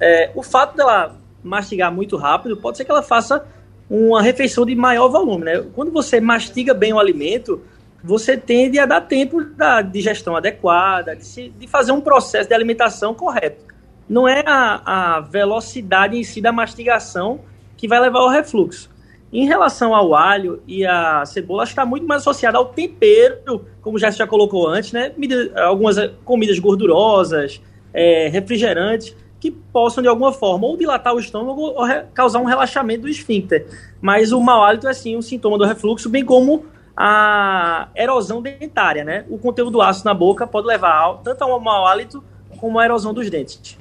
É, 0.00 0.30
o 0.34 0.42
fato 0.42 0.76
dela 0.76 1.14
mastigar 1.42 1.92
muito 1.92 2.16
rápido 2.16 2.56
pode 2.56 2.76
ser 2.76 2.84
que 2.84 2.90
ela 2.90 3.02
faça 3.02 3.44
uma 3.88 4.22
refeição 4.22 4.64
de 4.64 4.74
maior 4.74 5.08
volume, 5.08 5.44
né? 5.44 5.64
Quando 5.74 5.92
você 5.92 6.20
mastiga 6.20 6.72
bem 6.72 6.92
o 6.92 6.98
alimento, 6.98 7.60
você 8.02 8.36
tende 8.36 8.78
a 8.78 8.86
dar 8.86 9.02
tempo 9.02 9.44
da 9.44 9.80
digestão 9.80 10.36
adequada, 10.36 11.14
de, 11.14 11.24
se, 11.24 11.48
de 11.50 11.68
fazer 11.68 11.92
um 11.92 12.00
processo 12.00 12.48
de 12.48 12.54
alimentação 12.54 13.14
correto. 13.14 13.64
Não 14.08 14.28
é 14.28 14.42
a, 14.46 15.16
a 15.16 15.20
velocidade 15.20 16.16
em 16.16 16.24
si 16.24 16.40
da 16.40 16.52
mastigação 16.52 17.40
que 17.76 17.86
vai 17.86 18.00
levar 18.00 18.20
ao 18.20 18.28
refluxo. 18.28 18.90
Em 19.32 19.46
relação 19.46 19.94
ao 19.94 20.14
alho 20.14 20.62
e 20.66 20.84
à 20.84 21.24
cebola, 21.24 21.64
está 21.64 21.86
muito 21.86 22.06
mais 22.06 22.20
associada 22.20 22.58
ao 22.58 22.66
tempero, 22.66 23.64
como 23.80 23.98
já 23.98 24.10
já 24.10 24.26
colocou 24.26 24.68
antes, 24.68 24.92
né? 24.92 25.12
Algumas 25.56 25.96
comidas 26.22 26.58
gordurosas, 26.58 27.58
é, 27.94 28.28
refrigerantes, 28.28 29.16
que 29.40 29.50
possam 29.50 30.02
de 30.02 30.08
alguma 30.08 30.32
forma 30.32 30.66
ou 30.66 30.76
dilatar 30.76 31.14
o 31.14 31.18
estômago 31.18 31.62
ou 31.62 31.86
causar 32.12 32.40
um 32.40 32.44
relaxamento 32.44 33.02
do 33.02 33.08
esfíncter. 33.08 33.66
Mas 34.00 34.32
o 34.32 34.40
mau 34.40 34.62
hálito 34.62 34.86
é 34.86 34.92
sim 34.92 35.16
um 35.16 35.22
sintoma 35.22 35.56
do 35.56 35.64
refluxo, 35.64 36.10
bem 36.10 36.24
como 36.24 36.66
a 36.96 37.88
erosão 37.96 38.42
dentária, 38.42 39.04
né? 39.04 39.24
O 39.28 39.38
conteúdo 39.38 39.80
ácido 39.80 40.06
na 40.06 40.14
boca 40.14 40.46
pode 40.46 40.66
levar 40.66 41.20
tanto 41.24 41.42
a 41.42 41.56
um 41.56 41.58
mau 41.58 41.86
hálito 41.86 42.22
como 42.58 42.78
a 42.78 42.84
erosão 42.84 43.14
dos 43.14 43.28
dentes. 43.30 43.78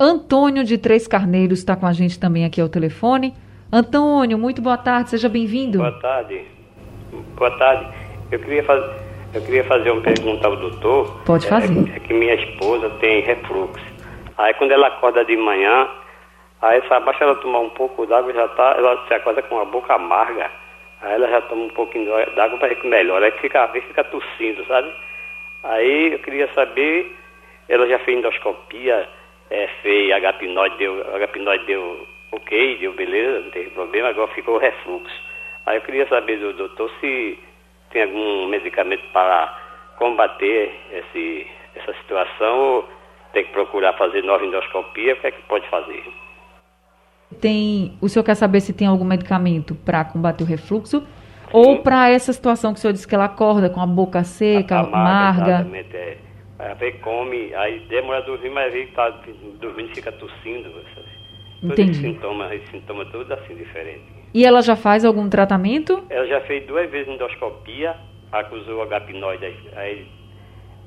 Antônio 0.00 0.64
de 0.64 0.78
Três 0.78 1.06
Carneiros 1.06 1.58
está 1.58 1.74
com 1.76 1.86
a 1.86 1.92
gente 1.92 2.18
também 2.18 2.44
aqui 2.44 2.60
ao 2.60 2.68
telefone. 2.68 3.34
Antônio, 3.70 4.38
muito 4.38 4.62
boa 4.62 4.78
tarde, 4.78 5.10
seja 5.10 5.28
bem-vindo. 5.28 5.78
Boa 5.78 5.92
tarde. 6.00 6.44
Boa 7.36 7.50
tarde. 7.58 7.92
Eu 8.30 8.38
queria, 8.38 8.64
faz... 8.64 8.84
eu 9.34 9.42
queria 9.42 9.64
fazer 9.64 9.90
uma 9.90 10.00
pergunta 10.00 10.46
ao 10.46 10.56
doutor. 10.56 11.20
Pode 11.24 11.46
é, 11.46 11.48
fazer. 11.48 11.90
É, 11.90 11.96
é 11.96 12.00
que 12.00 12.14
minha 12.14 12.34
esposa 12.34 12.88
tem 13.00 13.22
refluxo. 13.22 13.84
Aí 14.38 14.54
quando 14.54 14.70
ela 14.70 14.86
acorda 14.86 15.24
de 15.24 15.36
manhã, 15.36 15.88
aí 16.62 16.80
só 16.88 17.00
basta 17.00 17.24
ela 17.24 17.34
tomar 17.36 17.60
um 17.60 17.70
pouco 17.70 18.06
d'água, 18.06 18.32
já 18.32 18.48
tá, 18.48 18.74
ela 18.78 19.04
se 19.06 19.14
acorda 19.14 19.42
com 19.42 19.58
a 19.58 19.64
boca 19.64 19.92
amarga. 19.92 20.48
Aí 21.00 21.14
ela 21.14 21.28
já 21.28 21.40
toma 21.42 21.64
um 21.64 21.70
pouquinho 21.70 22.06
d'água 22.34 22.58
para 22.58 22.68
ver 22.68 22.76
que 22.76 22.86
melhora. 22.86 23.26
Aí 23.26 23.32
fica, 23.32 23.68
fica 23.68 24.04
tossindo, 24.04 24.64
sabe? 24.66 24.92
Aí 25.62 26.12
eu 26.12 26.18
queria 26.20 26.48
saber, 26.54 27.14
ela 27.68 27.86
já 27.86 27.98
fez 28.00 28.18
endoscopia, 28.18 29.08
é, 29.50 29.66
fez 29.82 30.12
H-pinoide, 30.12 30.76
deu, 30.78 31.14
H-pinoide 31.16 31.64
deu 31.66 32.06
ok, 32.32 32.76
deu 32.78 32.92
beleza, 32.92 33.40
não 33.40 33.50
teve 33.50 33.70
problema, 33.70 34.08
agora 34.08 34.28
ficou 34.28 34.58
refluxo. 34.58 35.22
Aí 35.66 35.76
eu 35.76 35.82
queria 35.82 36.06
saber 36.08 36.38
do 36.38 36.52
doutor 36.52 36.90
se 37.00 37.38
tem 37.90 38.02
algum 38.02 38.46
medicamento 38.46 39.04
para 39.12 39.56
combater 39.96 40.72
esse, 40.92 41.46
essa 41.74 41.92
situação 41.94 42.58
ou 42.58 42.88
tem 43.32 43.44
que 43.44 43.52
procurar 43.52 43.92
fazer 43.94 44.22
nova 44.22 44.44
endoscopia, 44.44 45.14
o 45.14 45.16
que 45.16 45.26
é 45.26 45.30
que 45.30 45.42
pode 45.42 45.68
fazer? 45.68 46.02
Tem. 47.40 47.96
O 48.00 48.08
senhor 48.08 48.24
quer 48.24 48.34
saber 48.34 48.60
se 48.60 48.72
tem 48.72 48.86
algum 48.86 49.04
medicamento 49.04 49.74
para 49.74 50.04
combater 50.04 50.44
o 50.44 50.46
refluxo? 50.46 51.00
Sim. 51.00 51.06
Ou 51.52 51.78
para 51.78 52.10
essa 52.10 52.32
situação 52.32 52.72
que 52.72 52.78
o 52.78 52.80
senhor 52.80 52.92
disse 52.92 53.08
que 53.08 53.14
ela 53.14 53.24
acorda 53.24 53.70
com 53.70 53.80
a 53.80 53.86
boca 53.86 54.22
seca, 54.24 54.80
amarga? 54.80 55.60
Exatamente, 55.60 55.96
é. 55.96 56.18
Aí 56.58 56.92
come, 56.94 57.54
aí 57.54 57.86
demora 57.88 58.18
a 58.18 58.22
dormir, 58.22 58.50
mas 58.50 58.74
aí 58.74 58.86
tá 58.88 59.08
dormindo 59.60 59.94
fica 59.94 60.10
tossindo. 60.12 60.70
Entendi. 61.62 61.90
Esse 61.90 62.00
sintoma, 62.00 62.54
esse 62.54 62.70
sintoma 62.70 63.04
todo 63.06 63.32
assim 63.32 63.54
diferente. 63.54 64.02
E 64.34 64.44
ela 64.44 64.60
já 64.60 64.76
faz 64.76 65.04
algum 65.04 65.28
tratamento? 65.28 66.04
Ela 66.10 66.26
já 66.26 66.40
fez 66.42 66.66
duas 66.66 66.90
vezes 66.90 67.08
endoscopia, 67.08 67.96
acusou 68.30 68.78
o 68.78 68.82
H-pinoide, 68.82 69.44
aí, 69.44 69.56
aí 69.76 70.06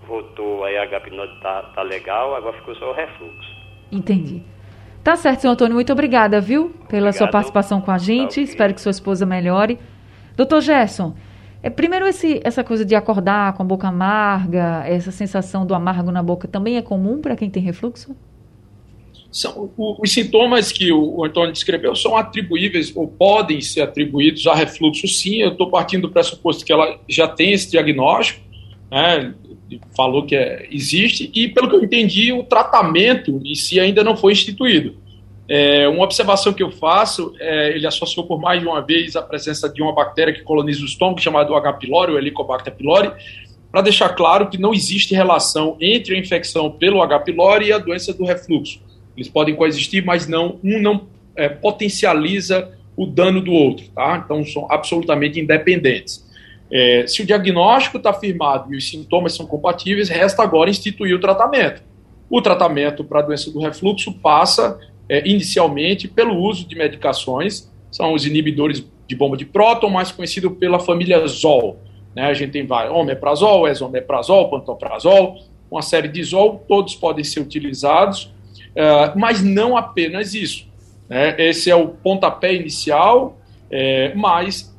voltou, 0.07 0.63
aí 0.63 0.77
a 0.77 0.83
H-pinoide 0.83 1.39
tá, 1.41 1.63
tá 1.73 1.81
legal, 1.81 2.35
agora 2.35 2.55
ficou 2.57 2.75
só 2.75 2.91
o 2.91 2.93
refluxo. 2.93 3.49
Entendi. 3.91 4.43
Tá 5.03 5.15
certo, 5.15 5.41
senhor 5.41 5.53
Antônio, 5.53 5.73
muito 5.73 5.91
obrigada, 5.91 6.39
viu, 6.39 6.69
pela 6.69 7.09
Obrigado. 7.09 7.13
sua 7.13 7.27
participação 7.27 7.81
com 7.81 7.91
a 7.91 7.97
gente. 7.97 8.35
Tá, 8.35 8.41
Espero 8.41 8.73
que 8.73 8.81
sua 8.81 8.91
esposa 8.91 9.25
melhore. 9.25 9.79
Doutor 10.37 10.61
Gerson, 10.61 11.15
é, 11.63 11.69
primeiro 11.69 12.07
esse, 12.07 12.39
essa 12.43 12.63
coisa 12.63 12.85
de 12.85 12.95
acordar 12.95 13.53
com 13.53 13.63
a 13.63 13.65
boca 13.65 13.87
amarga, 13.87 14.83
essa 14.85 15.11
sensação 15.11 15.65
do 15.65 15.75
amargo 15.75 16.11
na 16.11 16.21
boca 16.21 16.47
também 16.47 16.77
é 16.77 16.81
comum 16.81 17.19
para 17.19 17.35
quem 17.35 17.49
tem 17.49 17.61
refluxo? 17.61 18.15
São, 19.31 19.71
o, 19.77 20.01
os 20.01 20.11
sintomas 20.11 20.71
que 20.71 20.91
o, 20.91 21.19
o, 21.19 21.25
Antônio 21.25 21.53
descreveu 21.53 21.95
são 21.95 22.17
atribuíveis 22.17 22.91
ou 22.95 23.07
podem 23.07 23.61
ser 23.61 23.81
atribuídos 23.81 24.45
a 24.45 24.53
refluxo, 24.53 25.07
sim. 25.07 25.37
Eu 25.37 25.51
estou 25.51 25.69
partindo 25.69 26.03
do 26.03 26.09
pressuposto 26.11 26.65
que 26.65 26.73
ela 26.73 26.99
já 27.07 27.27
tem 27.27 27.53
esse 27.53 27.71
diagnóstico, 27.71 28.41
né, 28.91 29.33
falou 29.95 30.25
que 30.25 30.35
é, 30.35 30.67
existe, 30.71 31.31
e 31.33 31.47
pelo 31.47 31.69
que 31.69 31.75
eu 31.75 31.83
entendi, 31.83 32.33
o 32.33 32.43
tratamento 32.43 33.41
em 33.43 33.55
si 33.55 33.79
ainda 33.79 34.03
não 34.03 34.17
foi 34.17 34.33
instituído. 34.33 34.95
É, 35.47 35.87
uma 35.87 36.03
observação 36.03 36.53
que 36.53 36.63
eu 36.63 36.71
faço, 36.71 37.33
é, 37.39 37.75
ele 37.75 37.85
associou 37.85 38.25
por 38.25 38.39
mais 38.39 38.61
de 38.61 38.67
uma 38.67 38.81
vez 38.81 39.15
a 39.15 39.21
presença 39.21 39.67
de 39.67 39.81
uma 39.81 39.93
bactéria 39.93 40.33
que 40.33 40.43
coloniza 40.43 40.81
o 40.81 40.85
estômago, 40.85 41.19
chamada 41.19 41.53
H. 41.53 41.73
pylori, 41.73 42.11
ou 42.13 42.17
Helicobacter 42.17 42.73
pylori, 42.73 43.11
para 43.71 43.81
deixar 43.81 44.09
claro 44.09 44.49
que 44.49 44.57
não 44.57 44.73
existe 44.73 45.13
relação 45.13 45.77
entre 45.79 46.15
a 46.15 46.19
infecção 46.19 46.71
pelo 46.71 47.01
H. 47.01 47.19
pylori 47.19 47.67
e 47.67 47.73
a 47.73 47.77
doença 47.77 48.13
do 48.13 48.25
refluxo. 48.25 48.81
Eles 49.15 49.29
podem 49.29 49.55
coexistir, 49.55 50.05
mas 50.05 50.27
não 50.27 50.59
um 50.63 50.79
não 50.81 51.07
é, 51.35 51.49
potencializa 51.49 52.71
o 52.95 53.05
dano 53.05 53.41
do 53.41 53.51
outro, 53.51 53.85
tá? 53.95 54.21
Então 54.23 54.45
são 54.45 54.67
absolutamente 54.69 55.39
independentes. 55.39 56.29
É, 56.71 57.05
se 57.05 57.21
o 57.21 57.25
diagnóstico 57.25 57.97
está 57.97 58.13
firmado 58.13 58.73
e 58.73 58.77
os 58.77 58.89
sintomas 58.89 59.35
são 59.35 59.45
compatíveis, 59.45 60.09
resta 60.09 60.41
agora 60.41 60.69
instituir 60.69 61.15
o 61.15 61.19
tratamento. 61.19 61.83
O 62.29 62.41
tratamento 62.41 63.03
para 63.03 63.19
a 63.19 63.23
doença 63.23 63.51
do 63.51 63.59
refluxo 63.59 64.13
passa 64.13 64.79
é, 65.09 65.27
inicialmente 65.27 66.07
pelo 66.07 66.37
uso 66.37 66.65
de 66.65 66.75
medicações, 66.75 67.69
são 67.91 68.13
os 68.13 68.25
inibidores 68.25 68.85
de 69.05 69.15
bomba 69.15 69.35
de 69.35 69.45
próton, 69.45 69.89
mais 69.89 70.09
conhecido 70.13 70.51
pela 70.51 70.79
família 70.79 71.27
ZOL. 71.27 71.77
Né? 72.15 72.23
A 72.23 72.33
gente 72.33 72.51
tem 72.51 72.65
vários, 72.65 72.95
omeprazol, 72.95 73.67
esomeprazol, 73.67 74.49
pantoprazol, 74.49 75.37
uma 75.69 75.81
série 75.81 76.07
de 76.07 76.23
ZOL, 76.23 76.63
todos 76.67 76.95
podem 76.95 77.23
ser 77.23 77.41
utilizados, 77.41 78.33
uh, 78.71 79.17
mas 79.17 79.43
não 79.43 79.75
apenas 79.75 80.33
isso. 80.33 80.65
Né? 81.09 81.35
Esse 81.37 81.69
é 81.69 81.75
o 81.75 81.89
pontapé 81.89 82.53
inicial, 82.53 83.37
é, 83.69 84.13
mas 84.15 84.70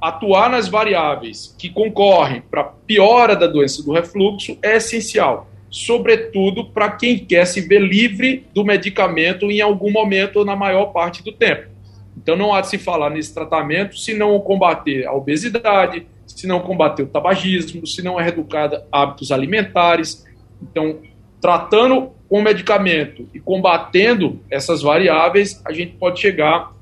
atuar 0.00 0.48
nas 0.48 0.68
variáveis 0.68 1.54
que 1.58 1.68
concorrem 1.68 2.40
para 2.40 2.64
piora 2.64 3.36
da 3.36 3.46
doença 3.46 3.82
do 3.82 3.92
refluxo 3.92 4.56
é 4.62 4.76
essencial. 4.76 5.48
sobretudo 5.70 6.64
para 6.64 6.90
quem 6.90 7.16
quer 7.16 7.46
se 7.46 7.60
ver 7.60 7.80
livre 7.80 8.44
do 8.52 8.64
medicamento 8.64 9.50
em 9.50 9.60
algum 9.60 9.92
momento 9.92 10.40
ou 10.40 10.44
na 10.44 10.56
maior 10.56 10.86
parte 10.86 11.22
do 11.22 11.30
tempo. 11.30 11.68
Então 12.16 12.36
não 12.36 12.52
há 12.52 12.60
de 12.60 12.68
se 12.68 12.76
falar 12.76 13.10
nesse 13.10 13.32
tratamento 13.32 13.96
se 13.96 14.12
não 14.12 14.38
combater 14.40 15.06
a 15.06 15.12
obesidade, 15.12 16.06
se 16.26 16.46
não 16.46 16.60
combater 16.60 17.04
o 17.04 17.06
tabagismo, 17.06 17.86
se 17.86 18.02
não 18.02 18.18
é 18.18 18.24
reeducar 18.24 18.70
hábitos 18.90 19.30
alimentares. 19.30 20.26
Então, 20.60 20.98
tratando 21.40 22.10
com 22.28 22.42
medicamento 22.42 23.28
e 23.32 23.40
combatendo 23.40 24.40
essas 24.50 24.82
variáveis, 24.82 25.60
a 25.64 25.72
gente 25.72 25.92
pode 25.92 26.20
chegar 26.20 26.72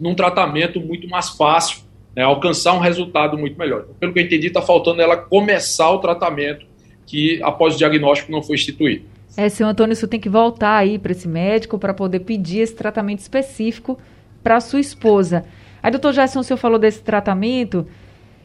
num 0.00 0.14
tratamento 0.14 0.80
muito 0.80 1.08
mais 1.08 1.30
fácil, 1.30 1.80
né, 2.18 2.24
alcançar 2.24 2.74
um 2.74 2.80
resultado 2.80 3.38
muito 3.38 3.56
melhor. 3.56 3.82
Então, 3.84 3.94
pelo 3.94 4.12
que 4.12 4.18
eu 4.18 4.24
entendi, 4.24 4.48
está 4.48 4.60
faltando 4.60 5.00
ela 5.00 5.16
começar 5.16 5.88
o 5.90 5.98
tratamento 5.98 6.66
que 7.06 7.40
após 7.44 7.76
o 7.76 7.78
diagnóstico 7.78 8.32
não 8.32 8.42
foi 8.42 8.56
instituído. 8.56 9.04
É, 9.36 9.48
seu 9.48 9.68
Antônio, 9.68 9.92
isso 9.92 10.08
tem 10.08 10.18
que 10.18 10.28
voltar 10.28 10.78
aí 10.78 10.98
para 10.98 11.12
esse 11.12 11.28
médico 11.28 11.78
para 11.78 11.94
poder 11.94 12.18
pedir 12.20 12.58
esse 12.58 12.74
tratamento 12.74 13.20
específico 13.20 13.96
para 14.42 14.58
sua 14.58 14.80
esposa. 14.80 15.44
Aí, 15.80 15.92
doutor 15.92 16.12
Gerson, 16.12 16.40
o 16.40 16.42
senhor 16.42 16.58
falou 16.58 16.76
desse 16.76 17.00
tratamento, 17.02 17.86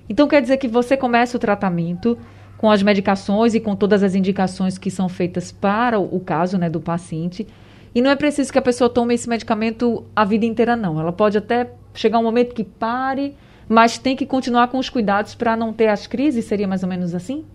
então 0.07 0.27
quer 0.27 0.43
dizer 0.43 0.57
que 0.57 0.67
você 0.67 0.95
começa 0.95 1.35
o 1.35 1.39
tratamento 1.39 2.15
com 2.59 2.69
as 2.69 2.83
medicações 2.83 3.55
e 3.55 3.59
com 3.59 3.75
todas 3.75 4.03
as 4.03 4.13
indicações 4.13 4.77
que 4.77 4.91
são 4.91 5.09
feitas 5.09 5.51
para 5.51 5.97
o 5.99 6.19
caso 6.19 6.59
né, 6.59 6.69
do 6.69 6.79
paciente. 6.79 7.47
E 7.95 8.03
não 8.03 8.11
é 8.11 8.15
preciso 8.15 8.53
que 8.53 8.59
a 8.59 8.61
pessoa 8.61 8.87
tome 8.87 9.15
esse 9.15 9.27
medicamento 9.27 10.05
a 10.15 10.23
vida 10.23 10.45
inteira, 10.45 10.75
não. 10.75 10.99
Ela 10.99 11.11
pode 11.11 11.39
até 11.39 11.71
chegar 11.95 12.19
um 12.19 12.23
momento 12.23 12.53
que 12.53 12.63
pare, 12.63 13.35
mas 13.67 13.97
tem 13.97 14.15
que 14.15 14.25
continuar 14.25 14.67
com 14.67 14.77
os 14.77 14.89
cuidados 14.89 15.35
para 15.35 15.55
não 15.55 15.73
ter 15.73 15.87
as 15.87 16.07
crises? 16.07 16.45
Seria 16.45 16.67
mais 16.67 16.83
ou 16.83 16.89
menos 16.89 17.13
assim? 17.15 17.45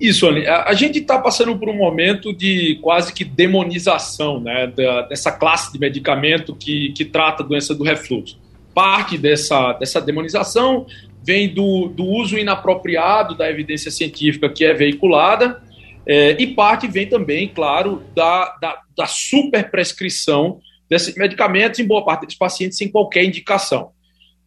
Isso, 0.00 0.28
Anny. 0.28 0.46
A, 0.46 0.72
gente 0.74 0.98
está 0.98 1.18
passando 1.18 1.56
por 1.56 1.68
um 1.68 1.76
momento 1.76 2.32
de 2.32 2.78
quase 2.82 3.12
que 3.12 3.24
demonização 3.24 4.40
né, 4.40 4.66
da, 4.66 5.02
dessa 5.02 5.30
classe 5.30 5.72
de 5.72 5.78
medicamento 5.78 6.54
que, 6.54 6.92
que 6.92 7.04
trata 7.04 7.42
a 7.42 7.46
doença 7.46 7.74
do 7.74 7.84
refluxo. 7.84 8.38
Parte 8.74 9.16
dessa, 9.16 9.72
dessa 9.74 10.00
demonização 10.00 10.86
vem 11.22 11.48
do, 11.48 11.88
do 11.88 12.04
uso 12.04 12.36
inapropriado 12.36 13.36
da 13.36 13.48
evidência 13.48 13.90
científica 13.90 14.48
que 14.48 14.64
é 14.64 14.74
veiculada, 14.74 15.62
é, 16.06 16.36
e 16.38 16.48
parte 16.48 16.86
vem 16.86 17.06
também, 17.06 17.48
claro, 17.48 18.02
da, 18.14 18.56
da, 18.60 18.82
da 18.96 19.06
superprescrição 19.06 20.60
desses 20.88 21.14
medicamentos 21.14 21.80
em 21.80 21.86
boa 21.86 22.04
parte 22.04 22.26
dos 22.26 22.34
pacientes 22.34 22.76
sem 22.76 22.88
qualquer 22.88 23.24
indicação. 23.24 23.92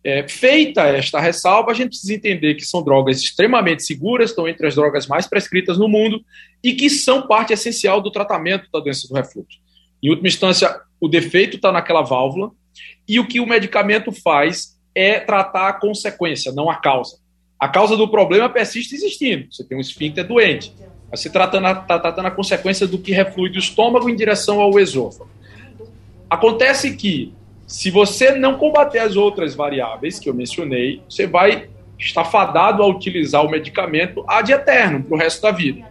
É, 0.08 0.26
feita 0.26 0.84
esta 0.84 1.20
ressalva, 1.20 1.72
a 1.72 1.74
gente 1.74 1.90
precisa 1.90 2.14
entender 2.14 2.56
que 2.56 2.64
são 2.64 2.82
drogas 2.82 3.22
extremamente 3.22 3.84
seguras, 3.84 4.30
estão 4.30 4.48
entre 4.48 4.66
as 4.66 4.74
drogas 4.74 5.06
mais 5.06 5.28
prescritas 5.28 5.78
no 5.78 5.90
mundo 5.90 6.24
e 6.64 6.72
que 6.72 6.90
são 6.90 7.28
parte 7.28 7.52
essencial 7.52 8.00
do 8.00 8.10
tratamento 8.10 8.72
da 8.72 8.80
doença 8.80 9.06
do 9.06 9.14
refluxo. 9.14 9.60
Em 10.02 10.10
última 10.10 10.30
instância, 10.30 10.80
o 10.98 11.10
defeito 11.10 11.58
está 11.58 11.74
naquela 11.74 12.04
válvula 12.04 12.52
e 13.06 13.20
o 13.20 13.28
que 13.28 13.42
o 13.42 13.46
medicamento 13.46 14.14
faz 14.14 14.80
é 14.96 15.20
tratar 15.20 15.68
a 15.68 15.74
consequência, 15.74 16.54
não 16.54 16.70
a 16.70 16.78
causa. 16.78 17.18
A 17.60 17.68
causa 17.68 17.98
do 17.98 18.08
problema 18.08 18.48
persiste 18.48 18.96
existindo. 18.96 19.54
Você 19.54 19.66
tem 19.66 19.78
um 19.78 19.82
esfíncter 19.82 20.26
doente. 20.26 20.72
Mas 21.12 21.20
você 21.20 21.28
está 21.28 21.46
tratando, 21.50 22.26
a 22.26 22.32
consequência 22.32 22.88
do 22.88 22.98
que 22.98 23.12
reflui 23.12 23.50
do 23.50 23.60
estômago 23.60 24.10
em 24.10 24.16
direção 24.16 24.62
ao 24.62 24.80
esôfago. 24.80 25.30
Acontece 26.30 26.96
que 26.96 27.34
se 27.68 27.92
você 27.92 28.32
não 28.32 28.58
combater 28.58 29.00
as 29.00 29.18
outras 29.18 29.54
variáveis 29.54 30.18
que 30.18 30.30
eu 30.30 30.34
mencionei, 30.34 31.02
você 31.08 31.28
vai 31.28 31.68
estar 32.00 32.24
fadado 32.24 32.82
a 32.82 32.88
utilizar 32.88 33.46
o 33.46 33.52
medicamento 33.52 34.24
ad 34.26 34.50
eterno 34.50 35.04
para 35.04 35.14
o 35.14 35.20
resto 35.20 35.42
da 35.42 35.52
vida. 35.52 35.86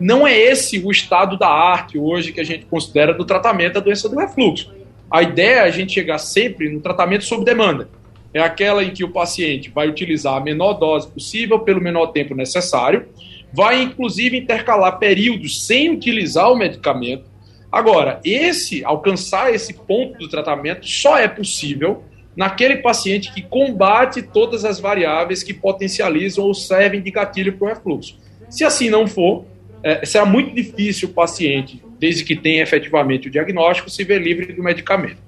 Não 0.00 0.26
é 0.26 0.34
esse 0.34 0.78
o 0.78 0.90
estado 0.90 1.36
da 1.36 1.48
arte 1.48 1.98
hoje 1.98 2.32
que 2.32 2.40
a 2.40 2.44
gente 2.44 2.64
considera 2.64 3.12
do 3.12 3.26
tratamento 3.26 3.74
da 3.74 3.80
doença 3.80 4.08
do 4.08 4.16
refluxo. 4.16 4.72
A 5.10 5.22
ideia 5.22 5.56
é 5.56 5.60
a 5.60 5.70
gente 5.70 5.92
chegar 5.92 6.16
sempre 6.16 6.70
no 6.70 6.80
tratamento 6.80 7.24
sob 7.24 7.44
demanda. 7.44 7.90
É 8.32 8.40
aquela 8.40 8.82
em 8.82 8.90
que 8.90 9.04
o 9.04 9.10
paciente 9.10 9.68
vai 9.68 9.86
utilizar 9.86 10.34
a 10.34 10.40
menor 10.40 10.74
dose 10.74 11.08
possível 11.08 11.58
pelo 11.58 11.80
menor 11.80 12.06
tempo 12.06 12.34
necessário, 12.34 13.06
vai 13.52 13.82
inclusive 13.82 14.38
intercalar 14.38 14.98
períodos 14.98 15.66
sem 15.66 15.90
utilizar 15.90 16.50
o 16.50 16.56
medicamento 16.56 17.24
Agora, 17.70 18.20
esse 18.24 18.84
alcançar 18.84 19.54
esse 19.54 19.74
ponto 19.74 20.18
do 20.18 20.28
tratamento 20.28 20.86
só 20.86 21.18
é 21.18 21.28
possível 21.28 22.02
naquele 22.34 22.76
paciente 22.76 23.32
que 23.32 23.42
combate 23.42 24.22
todas 24.22 24.64
as 24.64 24.80
variáveis 24.80 25.42
que 25.42 25.52
potencializam 25.52 26.44
ou 26.44 26.54
servem 26.54 27.02
de 27.02 27.10
gatilho 27.10 27.52
para 27.58 27.66
o 27.66 27.68
refluxo. 27.68 28.18
Se 28.48 28.64
assim 28.64 28.88
não 28.88 29.06
for, 29.06 29.44
é, 29.82 30.04
será 30.06 30.24
muito 30.24 30.54
difícil 30.54 31.08
o 31.08 31.12
paciente, 31.12 31.82
desde 31.98 32.24
que 32.24 32.36
tenha 32.36 32.62
efetivamente 32.62 33.28
o 33.28 33.30
diagnóstico, 33.30 33.90
se 33.90 34.04
ver 34.04 34.22
livre 34.22 34.52
do 34.52 34.62
medicamento. 34.62 35.18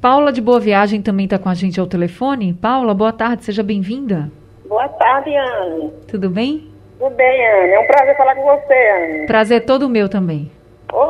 Paula 0.00 0.32
de 0.32 0.40
Boa 0.40 0.60
Viagem 0.60 1.02
também 1.02 1.24
está 1.24 1.38
com 1.38 1.48
a 1.48 1.54
gente 1.54 1.80
ao 1.80 1.86
telefone. 1.86 2.54
Paula, 2.54 2.94
boa 2.94 3.12
tarde, 3.12 3.44
seja 3.44 3.62
bem-vinda. 3.62 4.30
Boa 4.66 4.88
tarde, 4.88 5.30
Anne. 5.34 5.90
Tudo 6.06 6.30
bem? 6.30 6.68
Tudo 6.98 7.14
bem, 7.16 7.46
Anne. 7.46 7.72
É 7.72 7.80
um 7.80 7.86
prazer 7.86 8.16
falar 8.16 8.34
com 8.34 8.44
você, 8.44 8.74
Anne. 8.74 9.26
Prazer 9.26 9.64
todo 9.64 9.88
meu 9.88 10.08
também. 10.08 10.50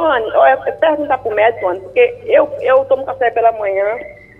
Ô, 0.01 0.05
Anne, 0.07 0.33
perguntar 0.81 1.19
pro 1.19 1.35
médico, 1.35 1.69
Anne, 1.69 1.81
porque 1.81 2.23
eu, 2.25 2.49
eu 2.63 2.87
tomo 2.87 3.05
café 3.05 3.31
pela 3.31 3.53
manhã, 3.53 3.99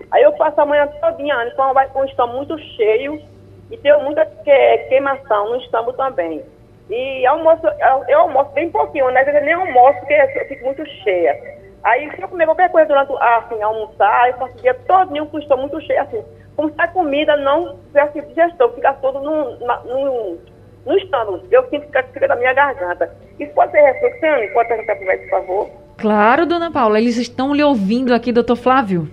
aí 0.09 0.23
eu 0.23 0.33
passo 0.33 0.59
a 0.59 0.65
manhã 0.65 0.87
todinha, 0.99 1.35
Anne, 1.35 1.51
com, 1.51 1.71
com 1.93 1.99
o 2.01 2.05
estômago 2.05 2.37
muito 2.37 2.57
cheio 2.75 3.21
e 3.69 3.77
tenho 3.77 3.99
muita 4.01 4.25
que, 4.25 4.77
queimação 4.89 5.51
no 5.51 5.57
estômago 5.57 5.93
também. 5.93 6.43
E 6.89 7.25
almoço, 7.27 7.61
eu, 7.67 8.03
eu 8.07 8.19
almoço 8.21 8.49
bem 8.53 8.71
pouquinho, 8.71 9.11
né? 9.11 9.21
Eu 9.21 9.45
nem 9.45 9.53
almoço 9.53 9.99
porque 9.99 10.13
eu 10.13 10.47
fico 10.47 10.65
muito 10.65 10.83
cheia. 11.03 11.39
Aí 11.83 12.09
se 12.15 12.21
eu 12.23 12.27
comer 12.27 12.45
qualquer 12.45 12.71
coisa 12.71 12.87
durante 12.87 13.13
assim, 13.19 13.61
almoçar, 13.61 14.29
eu 14.29 14.37
passo 14.37 14.57
o 14.57 14.61
dia 14.61 14.73
todinho 14.73 15.27
com 15.27 15.37
o 15.37 15.39
estômago 15.39 15.69
muito 15.69 15.85
cheio, 15.85 16.01
assim, 16.01 16.23
como 16.55 16.71
se 16.71 16.81
a 16.81 16.87
comida 16.87 17.37
não 17.37 17.77
tivesse 17.85 18.21
digestão, 18.21 18.73
fica 18.73 18.93
todo 18.93 19.19
num, 19.21 19.59
num, 19.85 20.39
no 20.85 20.97
estômago. 20.97 21.41
Eu 21.51 21.63
sinto 21.69 21.87
que 21.87 22.03
fica 22.13 22.27
da 22.27 22.35
minha 22.35 22.53
garganta. 22.53 23.11
Isso 23.39 23.51
pode 23.53 23.71
ser 23.71 23.81
reflexão? 23.81 24.53
Pode 24.53 24.67
perguntar 24.67 24.95
para 24.95 25.03
o 25.03 25.07
médico, 25.07 25.29
por 25.29 25.39
favor? 25.39 25.69
Claro, 25.97 26.45
dona 26.45 26.71
Paula. 26.71 26.99
Eles 26.99 27.17
estão 27.17 27.53
lhe 27.53 27.63
ouvindo 27.63 28.13
aqui, 28.13 28.31
doutor 28.31 28.55
Flávio. 28.55 29.09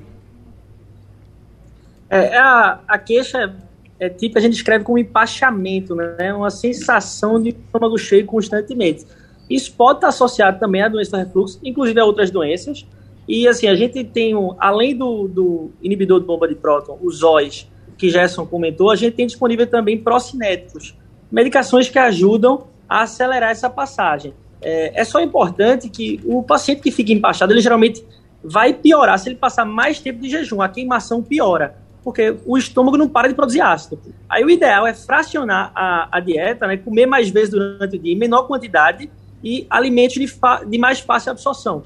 É, 2.11 2.37
a, 2.39 2.81
a 2.89 2.99
queixa 2.99 3.55
é 4.01 4.09
tipo, 4.09 4.39
a 4.39 4.41
gente 4.41 4.55
escreve 4.55 4.85
como 4.85 4.99
empachamento, 4.99 5.95
né? 5.95 6.33
Uma 6.33 6.51
sensação 6.51 7.43
de 7.43 7.51
estômago 7.51 7.99
cheio 7.99 8.25
constantemente. 8.25 9.05
Isso 9.51 9.73
pode 9.75 9.99
estar 9.99 10.09
associado 10.09 10.59
também 10.59 10.83
à 10.83 10.89
doença 10.89 11.11
do 11.13 11.25
refluxo, 11.25 11.59
inclusive 11.65 11.99
a 11.99 12.05
outras 12.05 12.31
doenças. 12.31 12.87
E 13.27 13.47
assim, 13.47 13.67
a 13.67 13.75
gente 13.75 14.05
tem, 14.05 14.35
um, 14.35 14.55
além 14.59 14.97
do, 14.97 15.29
do 15.29 15.71
inibidor 15.83 16.21
de 16.21 16.27
bomba 16.27 16.47
de 16.47 16.55
próton, 16.55 16.99
os 17.03 17.23
OIs, 17.23 17.69
que 17.97 18.09
Gerson 18.09 18.47
comentou, 18.47 18.91
a 18.91 18.97
gente 18.97 19.15
tem 19.15 19.27
disponível 19.27 19.67
também 19.67 19.99
procinéticos, 19.99 20.95
medicações 21.31 21.89
que 21.89 21.99
ajudam 21.99 22.67
a 22.89 23.03
acelerar 23.03 23.51
essa 23.51 23.69
passagem. 23.69 24.35
É, 24.61 25.01
é 25.01 25.05
só 25.05 25.21
importante 25.21 25.89
que 25.89 26.21
o 26.25 26.43
paciente 26.43 26.81
que 26.81 26.91
fica 26.91 27.13
empachado, 27.13 27.53
ele 27.53 27.61
geralmente 27.61 28.05
vai 28.43 28.73
piorar 28.73 29.19
se 29.19 29.29
ele 29.29 29.37
passar 29.37 29.65
mais 29.65 30.01
tempo 30.01 30.21
de 30.21 30.31
jejum, 30.31 30.63
a 30.63 30.69
queimação 30.69 31.23
piora, 31.23 31.77
porque 32.03 32.37
o 32.47 32.57
estômago 32.57 32.97
não 32.97 33.09
para 33.09 33.29
de 33.29 33.35
produzir 33.35 33.61
ácido. 33.61 34.01
Aí 34.29 34.45
o 34.45 34.51
ideal 34.51 34.87
é 34.87 34.95
fracionar 34.95 35.73
a, 35.75 36.09
a 36.11 36.21
dieta, 36.21 36.67
né, 36.67 36.77
comer 36.77 37.07
mais 37.07 37.29
vezes 37.29 37.51
durante 37.51 37.97
o 37.97 37.99
dia, 37.99 38.13
em 38.13 38.19
menor 38.19 38.47
quantidade 38.47 39.11
e 39.43 39.67
alimentos 39.69 40.15
de, 40.15 40.27
de 40.67 40.79
mais 40.79 41.01
fácil 41.01 41.33
absorção. 41.33 41.83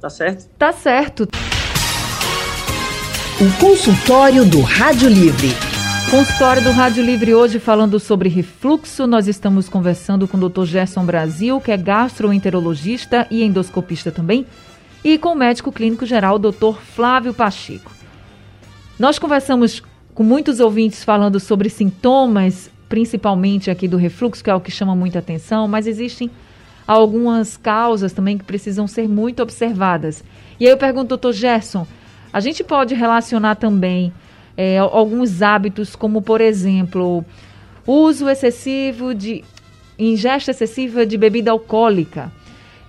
Tá 0.00 0.10
certo? 0.10 0.48
Tá 0.58 0.72
certo. 0.72 1.28
O 3.40 3.60
consultório 3.60 4.44
do 4.44 4.60
Rádio 4.60 5.08
Livre. 5.08 5.48
Consultório 6.12 6.62
do 6.62 6.72
Rádio 6.72 7.02
Livre 7.02 7.34
hoje 7.34 7.58
falando 7.58 7.98
sobre 7.98 8.28
refluxo. 8.28 9.06
Nós 9.06 9.26
estamos 9.26 9.66
conversando 9.66 10.28
com 10.28 10.36
o 10.36 10.46
Dr. 10.46 10.66
Gerson 10.66 11.06
Brasil, 11.06 11.58
que 11.58 11.72
é 11.72 11.76
gastroenterologista 11.78 13.26
e 13.30 13.42
endoscopista 13.42 14.12
também, 14.12 14.44
e 15.02 15.16
com 15.16 15.30
o 15.30 15.34
médico 15.34 15.72
clínico 15.72 16.04
geral, 16.04 16.38
Dr. 16.38 16.76
Flávio 16.94 17.32
Pacheco. 17.32 17.90
Nós 18.98 19.18
conversamos 19.18 19.82
com 20.14 20.22
muitos 20.22 20.60
ouvintes 20.60 21.02
falando 21.02 21.40
sobre 21.40 21.70
sintomas, 21.70 22.70
principalmente 22.90 23.70
aqui 23.70 23.88
do 23.88 23.96
refluxo, 23.96 24.44
que 24.44 24.50
é 24.50 24.54
o 24.54 24.60
que 24.60 24.70
chama 24.70 24.94
muita 24.94 25.18
atenção, 25.18 25.66
mas 25.66 25.86
existem 25.86 26.30
algumas 26.86 27.56
causas 27.56 28.12
também 28.12 28.36
que 28.36 28.44
precisam 28.44 28.86
ser 28.86 29.08
muito 29.08 29.42
observadas. 29.42 30.22
E 30.60 30.66
aí 30.66 30.72
eu 30.72 30.76
pergunto, 30.76 31.08
doutor 31.08 31.32
Gerson, 31.32 31.86
a 32.30 32.38
gente 32.38 32.62
pode 32.62 32.94
relacionar 32.94 33.54
também 33.54 34.12
é, 34.56 34.78
alguns 34.78 35.42
hábitos, 35.42 35.96
como 35.96 36.22
por 36.22 36.40
exemplo, 36.40 37.24
uso 37.86 38.28
excessivo 38.28 39.14
de 39.14 39.44
ingesta 39.98 40.50
excessiva 40.50 41.06
de 41.06 41.16
bebida 41.16 41.50
alcoólica, 41.50 42.32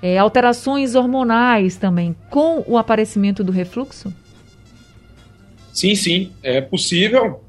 é, 0.01 0.17
alterações 0.17 0.95
hormonais 0.95 1.77
também, 1.77 2.15
com 2.29 2.63
o 2.67 2.77
aparecimento 2.77 3.43
do 3.43 3.51
refluxo? 3.51 4.13
Sim, 5.71 5.95
sim, 5.95 6.31
é 6.43 6.61
possível. 6.61 7.41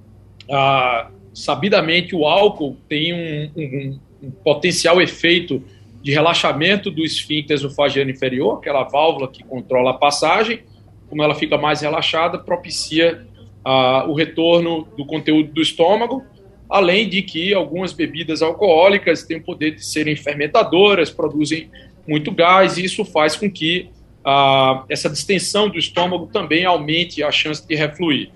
Ah, 0.50 1.10
sabidamente, 1.34 2.14
o 2.14 2.24
álcool 2.26 2.76
tem 2.88 3.12
um, 3.12 3.50
um, 3.56 4.00
um 4.22 4.30
potencial 4.30 5.00
efeito 5.02 5.62
de 6.02 6.12
relaxamento 6.12 6.90
do 6.90 7.02
esfíncter 7.02 7.54
esofagiano 7.54 8.10
inferior, 8.10 8.58
aquela 8.58 8.84
válvula 8.84 9.26
que 9.28 9.42
controla 9.42 9.90
a 9.90 9.94
passagem, 9.94 10.60
como 11.08 11.22
ela 11.22 11.34
fica 11.34 11.58
mais 11.58 11.80
relaxada, 11.80 12.38
propicia 12.38 13.26
ah, 13.64 14.04
o 14.08 14.14
retorno 14.14 14.86
do 14.96 15.04
conteúdo 15.06 15.52
do 15.52 15.62
estômago, 15.62 16.22
além 16.68 17.08
de 17.08 17.22
que 17.22 17.54
algumas 17.54 17.92
bebidas 17.92 18.42
alcoólicas 18.42 19.22
têm 19.22 19.38
o 19.38 19.42
poder 19.42 19.72
de 19.72 19.84
serem 19.84 20.16
fermentadoras, 20.16 21.10
produzem 21.10 21.70
muito 22.06 22.30
gás, 22.30 22.76
e 22.76 22.84
isso 22.84 23.04
faz 23.04 23.36
com 23.36 23.50
que 23.50 23.88
ah, 24.24 24.84
essa 24.88 25.08
distensão 25.08 25.68
do 25.68 25.78
estômago 25.78 26.26
também 26.32 26.64
aumente 26.64 27.22
a 27.22 27.30
chance 27.30 27.66
de 27.66 27.74
refluir. 27.74 28.30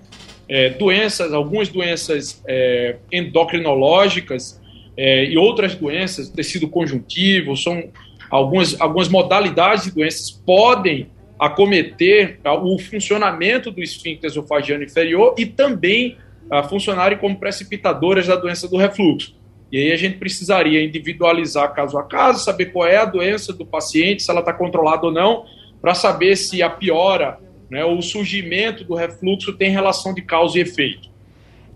É, 0.47 0.69
doenças, 0.71 1.31
algumas 1.31 1.69
doenças 1.69 2.41
é, 2.47 2.95
endocrinológicas 3.11 4.59
é, 4.97 5.25
e 5.25 5.37
outras 5.37 5.75
doenças, 5.75 6.27
tecido 6.27 6.67
conjuntivo, 6.67 7.55
são 7.55 7.83
algumas, 8.31 8.79
algumas 8.81 9.07
modalidades 9.07 9.85
de 9.85 9.91
doenças 9.91 10.31
podem 10.31 11.07
acometer 11.39 12.39
ah, 12.43 12.53
o 12.53 12.77
funcionamento 12.77 13.71
do 13.71 13.81
esfíncter 13.81 14.29
esofagiano 14.29 14.83
inferior 14.83 15.35
e 15.37 15.45
também 15.45 16.17
uh, 16.51 16.67
funcionarem 16.67 17.17
como 17.17 17.39
precipitadoras 17.39 18.27
da 18.27 18.35
doença 18.35 18.67
do 18.67 18.75
refluxo. 18.75 19.39
E 19.71 19.77
aí 19.77 19.91
a 19.91 19.95
gente 19.95 20.17
precisaria 20.17 20.83
individualizar 20.83 21.73
caso 21.73 21.97
a 21.97 22.03
caso, 22.03 22.43
saber 22.43 22.67
qual 22.67 22.87
é 22.87 22.97
a 22.97 23.05
doença 23.05 23.53
do 23.53 23.65
paciente, 23.65 24.23
se 24.23 24.31
ela 24.31 24.39
está 24.39 24.51
controlada 24.51 25.05
ou 25.05 25.11
não, 25.11 25.45
para 25.79 25.93
saber 25.93 26.35
se 26.35 26.61
a 26.61 26.69
piora, 26.69 27.39
né, 27.69 27.85
o 27.85 28.01
surgimento 28.01 28.83
do 28.83 28.95
refluxo 28.95 29.53
tem 29.53 29.69
relação 29.69 30.13
de 30.13 30.21
causa 30.23 30.57
e 30.57 30.61
efeito. 30.61 31.07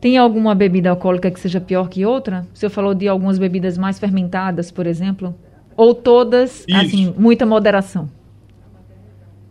Tem 0.01 0.17
alguma 0.17 0.53
bebida 0.53 0.89
alcoólica 0.89 1.31
que 1.31 1.39
seja 1.39 1.61
pior 1.61 1.87
que 1.87 2.05
outra? 2.05 2.45
O 2.53 2.57
senhor 2.57 2.71
falou 2.71 2.93
de 2.93 3.07
algumas 3.07 3.37
bebidas 3.37 3.77
mais 3.77 3.99
fermentadas, 3.99 4.69
por 4.69 4.85
exemplo? 4.85 5.33
Ou 5.77 5.95
todas, 5.95 6.65
Isso. 6.67 6.77
assim, 6.77 7.15
muita 7.17 7.45
moderação? 7.45 8.09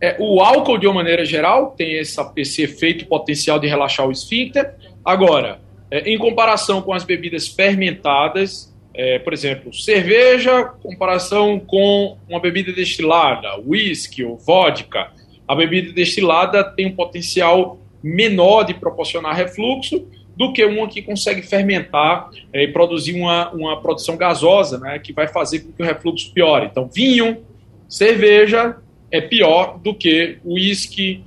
É, 0.03 0.17
o 0.19 0.41
álcool, 0.41 0.77
de 0.77 0.85
uma 0.85 0.95
maneira 0.95 1.23
geral, 1.23 1.71
tem 1.77 1.97
essa, 1.97 2.29
esse 2.35 2.61
efeito 2.61 3.05
potencial 3.05 3.57
de 3.57 3.67
relaxar 3.67 4.05
o 4.05 4.11
esfíncter. 4.11 4.73
Agora, 5.05 5.61
é, 5.89 6.11
em 6.11 6.17
comparação 6.17 6.81
com 6.81 6.91
as 6.91 7.05
bebidas 7.05 7.47
fermentadas, 7.47 8.75
é, 8.93 9.17
por 9.19 9.31
exemplo, 9.31 9.73
cerveja, 9.73 10.65
comparação 10.83 11.57
com 11.57 12.17
uma 12.27 12.41
bebida 12.41 12.73
destilada, 12.73 13.57
whisky 13.65 14.25
ou 14.25 14.35
vodka, 14.35 15.09
a 15.47 15.55
bebida 15.55 15.93
destilada 15.93 16.65
tem 16.65 16.87
um 16.87 16.95
potencial 16.97 17.79
menor 18.03 18.63
de 18.63 18.73
proporcionar 18.73 19.33
refluxo 19.33 20.05
do 20.35 20.51
que 20.51 20.65
uma 20.65 20.89
que 20.89 21.01
consegue 21.01 21.43
fermentar 21.43 22.29
é, 22.51 22.63
e 22.63 22.67
produzir 22.67 23.13
uma, 23.13 23.51
uma 23.51 23.81
produção 23.81 24.17
gasosa, 24.17 24.77
né, 24.79 24.99
que 24.99 25.13
vai 25.13 25.29
fazer 25.29 25.61
com 25.61 25.71
que 25.71 25.81
o 25.81 25.85
refluxo 25.85 26.33
piore. 26.33 26.65
Então, 26.65 26.89
vinho, 26.93 27.45
cerveja 27.87 28.75
é 29.13 29.21
pior 29.21 29.77
do 29.77 29.93
que 29.93 30.39
uísque, 30.43 31.23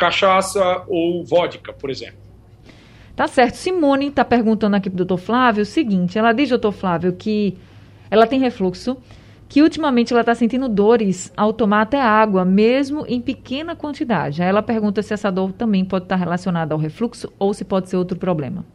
cachaça 0.00 0.82
ou 0.88 1.24
vodka, 1.24 1.72
por 1.72 1.88
exemplo. 1.88 2.18
Tá 3.14 3.28
certo. 3.28 3.54
Simone 3.54 4.08
está 4.08 4.24
perguntando 4.24 4.74
aqui 4.74 4.90
para 4.90 4.96
o 4.96 5.04
doutor 5.04 5.18
Flávio 5.18 5.62
o 5.62 5.66
seguinte: 5.66 6.18
ela 6.18 6.32
diz, 6.32 6.48
doutor 6.48 6.72
Flávio, 6.72 7.12
que 7.12 7.56
ela 8.10 8.26
tem 8.26 8.40
refluxo, 8.40 8.96
que 9.48 9.62
ultimamente 9.62 10.12
ela 10.12 10.22
está 10.22 10.34
sentindo 10.34 10.68
dores 10.68 11.32
ao 11.36 11.52
tomar 11.52 11.82
até 11.82 12.00
água, 12.00 12.44
mesmo 12.44 13.04
em 13.06 13.20
pequena 13.20 13.76
quantidade. 13.76 14.42
Aí 14.42 14.48
ela 14.48 14.62
pergunta 14.62 15.00
se 15.00 15.14
essa 15.14 15.30
dor 15.30 15.52
também 15.52 15.84
pode 15.84 16.06
estar 16.06 16.16
relacionada 16.16 16.74
ao 16.74 16.80
refluxo 16.80 17.32
ou 17.38 17.54
se 17.54 17.64
pode 17.64 17.88
ser 17.88 17.96
outro 17.96 18.18
problema. 18.18 18.66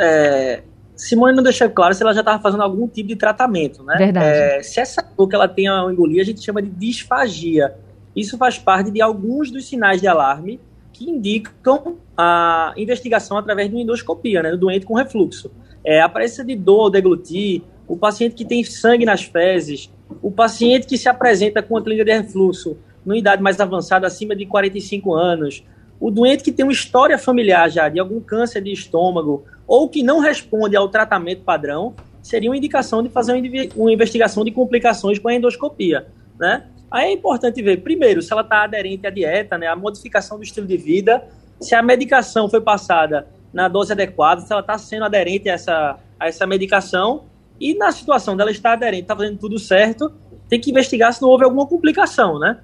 É, 0.00 0.64
Simone 0.98 1.36
não 1.36 1.44
deixou 1.44 1.70
claro 1.70 1.94
se 1.94 2.02
ela 2.02 2.12
já 2.12 2.20
estava 2.20 2.42
fazendo 2.42 2.62
algum 2.62 2.88
tipo 2.88 3.08
de 3.08 3.16
tratamento, 3.16 3.84
né? 3.84 3.94
Verdade. 3.96 4.26
É, 4.26 4.62
se 4.62 4.80
essa 4.80 5.00
dor 5.16 5.28
que 5.28 5.34
ela 5.36 5.46
tem 5.46 5.68
ao 5.68 5.90
engolir, 5.92 6.20
a 6.20 6.24
gente 6.24 6.42
chama 6.42 6.60
de 6.60 6.68
disfagia. 6.68 7.72
Isso 8.16 8.36
faz 8.36 8.58
parte 8.58 8.90
de 8.90 9.00
alguns 9.00 9.50
dos 9.50 9.68
sinais 9.68 10.00
de 10.00 10.08
alarme 10.08 10.60
que 10.92 11.08
indicam 11.08 11.98
a 12.16 12.74
investigação 12.76 13.38
através 13.38 13.68
de 13.68 13.76
uma 13.76 13.82
endoscopia, 13.82 14.42
né, 14.42 14.50
do 14.50 14.58
doente 14.58 14.84
com 14.84 14.94
refluxo. 14.94 15.52
É, 15.84 16.00
a 16.00 16.08
presença 16.08 16.44
de 16.44 16.56
dor 16.56 16.80
ao 16.80 16.90
deglutir, 16.90 17.62
o 17.86 17.96
paciente 17.96 18.34
que 18.34 18.44
tem 18.44 18.64
sangue 18.64 19.04
nas 19.04 19.22
fezes, 19.22 19.92
o 20.20 20.32
paciente 20.32 20.84
que 20.88 20.98
se 20.98 21.08
apresenta 21.08 21.62
com 21.62 21.76
a 21.76 21.82
clínica 21.82 22.04
de 22.04 22.12
refluxo 22.12 22.76
numa 23.06 23.16
idade 23.16 23.40
mais 23.40 23.60
avançada, 23.60 24.08
acima 24.08 24.34
de 24.34 24.46
45 24.46 25.14
anos, 25.14 25.64
o 26.00 26.10
doente 26.10 26.44
que 26.44 26.52
tem 26.52 26.64
uma 26.64 26.72
história 26.72 27.18
familiar 27.18 27.68
já 27.70 27.88
de 27.88 27.98
algum 27.98 28.20
câncer 28.20 28.62
de 28.62 28.72
estômago 28.72 29.44
ou 29.66 29.88
que 29.88 30.02
não 30.02 30.20
responde 30.20 30.76
ao 30.76 30.88
tratamento 30.88 31.42
padrão, 31.42 31.94
seria 32.22 32.50
uma 32.50 32.56
indicação 32.56 33.02
de 33.02 33.08
fazer 33.08 33.32
uma 33.74 33.92
investigação 33.92 34.44
de 34.44 34.50
complicações 34.50 35.18
com 35.18 35.28
a 35.28 35.34
endoscopia, 35.34 36.06
né? 36.38 36.64
Aí 36.90 37.08
é 37.08 37.12
importante 37.12 37.60
ver, 37.62 37.82
primeiro, 37.82 38.22
se 38.22 38.32
ela 38.32 38.40
está 38.42 38.64
aderente 38.64 39.06
à 39.06 39.10
dieta, 39.10 39.58
né, 39.58 39.66
a 39.66 39.76
modificação 39.76 40.38
do 40.38 40.42
estilo 40.42 40.66
de 40.66 40.76
vida, 40.76 41.22
se 41.60 41.74
a 41.74 41.82
medicação 41.82 42.48
foi 42.48 42.60
passada 42.62 43.26
na 43.52 43.68
dose 43.68 43.92
adequada, 43.92 44.40
se 44.40 44.50
ela 44.50 44.62
está 44.62 44.78
sendo 44.78 45.04
aderente 45.04 45.50
a 45.50 45.52
essa, 45.52 45.98
a 46.18 46.28
essa 46.28 46.46
medicação, 46.46 47.24
e 47.60 47.74
na 47.74 47.92
situação 47.92 48.36
dela 48.36 48.50
estar 48.50 48.72
aderente, 48.72 49.02
está 49.02 49.16
fazendo 49.16 49.38
tudo 49.38 49.58
certo, 49.58 50.12
tem 50.48 50.60
que 50.60 50.70
investigar 50.70 51.12
se 51.12 51.20
não 51.20 51.28
houve 51.28 51.44
alguma 51.44 51.66
complicação, 51.66 52.38
né? 52.38 52.58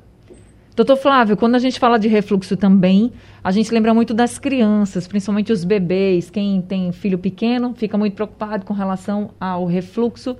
Doutor 0.76 0.96
Flávio, 0.96 1.36
quando 1.36 1.54
a 1.54 1.60
gente 1.60 1.78
fala 1.78 1.98
de 1.98 2.08
refluxo 2.08 2.56
também, 2.56 3.12
a 3.44 3.52
gente 3.52 3.72
lembra 3.72 3.94
muito 3.94 4.12
das 4.12 4.40
crianças, 4.40 5.06
principalmente 5.06 5.52
os 5.52 5.62
bebês. 5.62 6.30
Quem 6.30 6.60
tem 6.60 6.90
filho 6.90 7.16
pequeno 7.16 7.72
fica 7.76 7.96
muito 7.96 8.14
preocupado 8.14 8.64
com 8.64 8.74
relação 8.74 9.30
ao 9.38 9.66
refluxo 9.66 10.36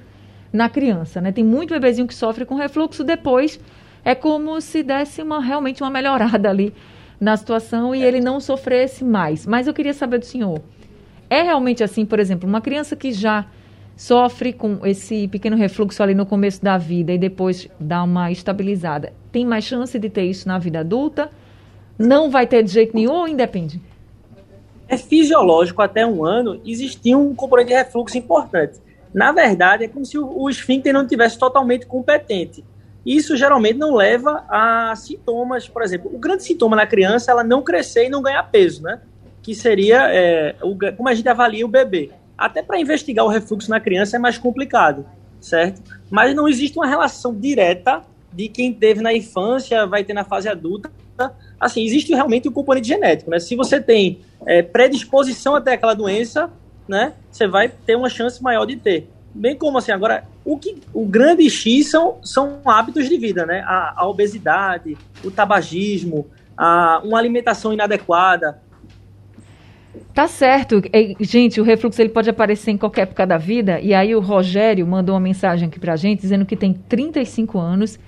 na 0.53 0.68
criança, 0.68 1.20
né? 1.20 1.31
Tem 1.31 1.44
muito 1.44 1.73
bebezinho 1.73 2.09
que 2.09 2.14
sofre 2.14 2.44
com 2.44 2.57
refluxo, 2.57 3.05
depois 3.05 3.61
é 4.05 4.12
como 4.12 4.61
se 4.61 4.83
desse 4.83 5.23
uma, 5.23 5.40
realmente 5.40 5.85
uma 5.85 5.90
melhorada 5.90 6.51
ali 6.51 6.75
na 7.20 7.37
situação 7.37 7.94
e 7.94 8.03
ele 8.03 8.20
não 8.20 8.40
sofresse 8.40 9.05
mais. 9.05 9.47
Mas 9.47 9.68
eu 9.68 9.73
queria 9.73 9.94
saber 9.94 10.18
do 10.18 10.25
senhor, 10.25 10.61
é 11.31 11.42
realmente 11.42 11.85
assim, 11.85 12.05
por 12.05 12.18
exemplo, 12.18 12.49
uma 12.49 12.61
criança 12.61 12.97
que 12.97 13.12
já 13.12 13.47
sofre 13.97 14.53
com 14.53 14.85
esse 14.85 15.29
pequeno 15.29 15.57
refluxo 15.57 16.03
ali 16.03 16.12
no 16.12 16.27
começo 16.27 16.61
da 16.61 16.77
vida 16.77 17.12
e 17.12 17.18
depois 17.18 17.68
dá 17.79 18.03
uma 18.03 18.33
estabilizada, 18.33 19.12
tem 19.35 19.44
mais 19.44 19.64
chance 19.64 19.99
de 19.99 20.09
ter 20.09 20.23
isso 20.23 20.47
na 20.47 20.61
vida 20.61 20.79
adulta? 20.79 21.29
Não 21.99 22.31
vai 22.31 22.47
ter 22.47 22.62
de 22.62 22.70
jeito 22.70 22.94
nenhum 22.94 23.12
ou 23.12 23.27
independe? 23.27 23.81
É 24.87 24.97
fisiológico 24.97 25.83
até 25.83 26.07
um 26.07 26.25
ano 26.25 26.61
existir 26.64 27.16
um 27.16 27.35
componente 27.35 27.70
de 27.70 27.75
refluxo 27.75 28.16
importante. 28.16 28.79
Na 29.12 29.33
verdade, 29.33 29.85
é 29.85 29.88
como 29.88 30.05
se 30.05 30.16
o, 30.16 30.49
esfíncter 30.49 30.94
não 30.94 31.05
tivesse 31.05 31.37
totalmente 31.37 31.85
competente. 31.85 32.64
Isso 33.05 33.37
geralmente 33.37 33.77
não 33.77 33.97
leva 33.97 34.44
a 34.49 34.94
sintomas, 34.94 35.68
por 35.68 35.83
exemplo, 35.83 36.14
o 36.14 36.18
grande 36.18 36.44
sintoma 36.44 36.77
na 36.77 36.87
criança 36.87 37.31
é 37.31 37.33
ela 37.33 37.42
não 37.42 37.61
crescer 37.61 38.07
e 38.07 38.09
não 38.09 38.23
ganhar 38.23 38.42
peso, 38.44 38.85
né? 38.85 39.01
Que 39.42 39.53
seria 39.53 40.14
é, 40.14 40.55
o, 40.62 40.77
como 40.97 41.09
a 41.09 41.14
gente 41.14 41.29
avalia 41.29 41.66
o 41.66 41.68
bebê. 41.68 42.12
Até 42.38 42.62
para 42.62 42.79
investigar 42.79 43.25
o 43.25 43.29
refluxo 43.29 43.68
na 43.68 43.81
criança 43.81 44.14
é 44.14 44.18
mais 44.18 44.38
complicado, 44.38 45.05
certo? 45.40 45.83
Mas 46.09 46.37
não 46.37 46.49
existe 46.49 46.79
uma 46.79 46.87
relação 46.87 47.35
direta 47.35 48.03
de 48.35 48.49
quem 48.49 48.73
teve 48.73 49.01
na 49.01 49.12
infância 49.12 49.87
vai 49.87 50.03
ter 50.03 50.12
na 50.12 50.25
fase 50.25 50.49
adulta. 50.49 50.90
Assim, 51.61 51.85
existe 51.85 52.12
realmente 52.12 52.49
o 52.49 52.51
um 52.51 52.55
componente 52.55 52.88
genético, 52.88 53.31
né? 53.31 53.38
Se 53.38 53.55
você 53.55 53.81
tem 53.81 54.20
é, 54.44 54.62
predisposição 54.62 55.55
até 55.55 55.73
aquela 55.73 55.94
doença, 55.94 56.51
né, 56.88 57.14
você 57.31 57.47
vai 57.47 57.68
ter 57.68 57.97
uma 57.97 58.09
chance 58.09 58.42
maior 58.42 58.66
de 58.66 58.77
ter. 58.77 59.09
Bem 59.35 59.57
como 59.57 59.79
assim, 59.79 59.92
agora, 59.92 60.25
o, 60.44 60.59
que, 60.59 60.77
o 60.92 61.07
grande 61.07 61.49
X 61.49 61.90
são, 61.90 62.18
são 62.23 62.61
hábitos 62.64 63.09
de 63.09 63.16
vida, 63.16 63.47
né? 63.47 63.64
A, 63.66 63.94
a 63.97 64.09
obesidade, 64.09 64.97
o 65.25 65.31
tabagismo, 65.31 66.27
a, 66.57 67.01
uma 67.05 67.18
alimentação 67.18 67.73
inadequada. 67.73 68.61
Tá 70.12 70.29
certo. 70.29 70.81
Gente, 71.20 71.61
o 71.61 71.64
refluxo 71.64 72.01
ele 72.01 72.11
pode 72.11 72.31
aparecer 72.31 72.70
em 72.70 72.79
qualquer 72.79 73.03
época 73.03 73.27
da 73.27 73.37
vida. 73.37 73.81
E 73.81 73.92
aí 73.92 74.14
o 74.14 74.20
Rogério 74.20 74.87
mandou 74.87 75.14
uma 75.14 75.20
mensagem 75.20 75.68
aqui 75.68 75.81
pra 75.81 75.97
gente 75.97 76.20
dizendo 76.20 76.47
que 76.47 76.57
tem 76.57 76.73
35 76.73 77.59
anos 77.59 77.99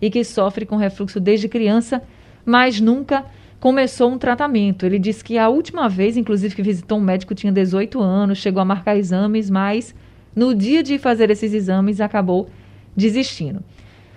e 0.00 0.10
que 0.10 0.22
sofre 0.24 0.66
com 0.66 0.76
refluxo 0.76 1.20
desde 1.20 1.48
criança, 1.48 2.02
mas 2.44 2.80
nunca 2.80 3.24
começou 3.60 4.10
um 4.10 4.18
tratamento. 4.18 4.86
Ele 4.86 4.98
disse 4.98 5.24
que 5.24 5.38
a 5.38 5.48
última 5.48 5.88
vez, 5.88 6.16
inclusive, 6.16 6.54
que 6.54 6.62
visitou 6.62 6.98
um 6.98 7.02
médico 7.02 7.34
tinha 7.34 7.52
18 7.52 8.00
anos, 8.00 8.38
chegou 8.38 8.60
a 8.60 8.64
marcar 8.64 8.96
exames, 8.96 9.50
mas 9.50 9.94
no 10.34 10.54
dia 10.54 10.82
de 10.82 10.98
fazer 10.98 11.30
esses 11.30 11.52
exames 11.52 12.00
acabou 12.00 12.48
desistindo. 12.94 13.62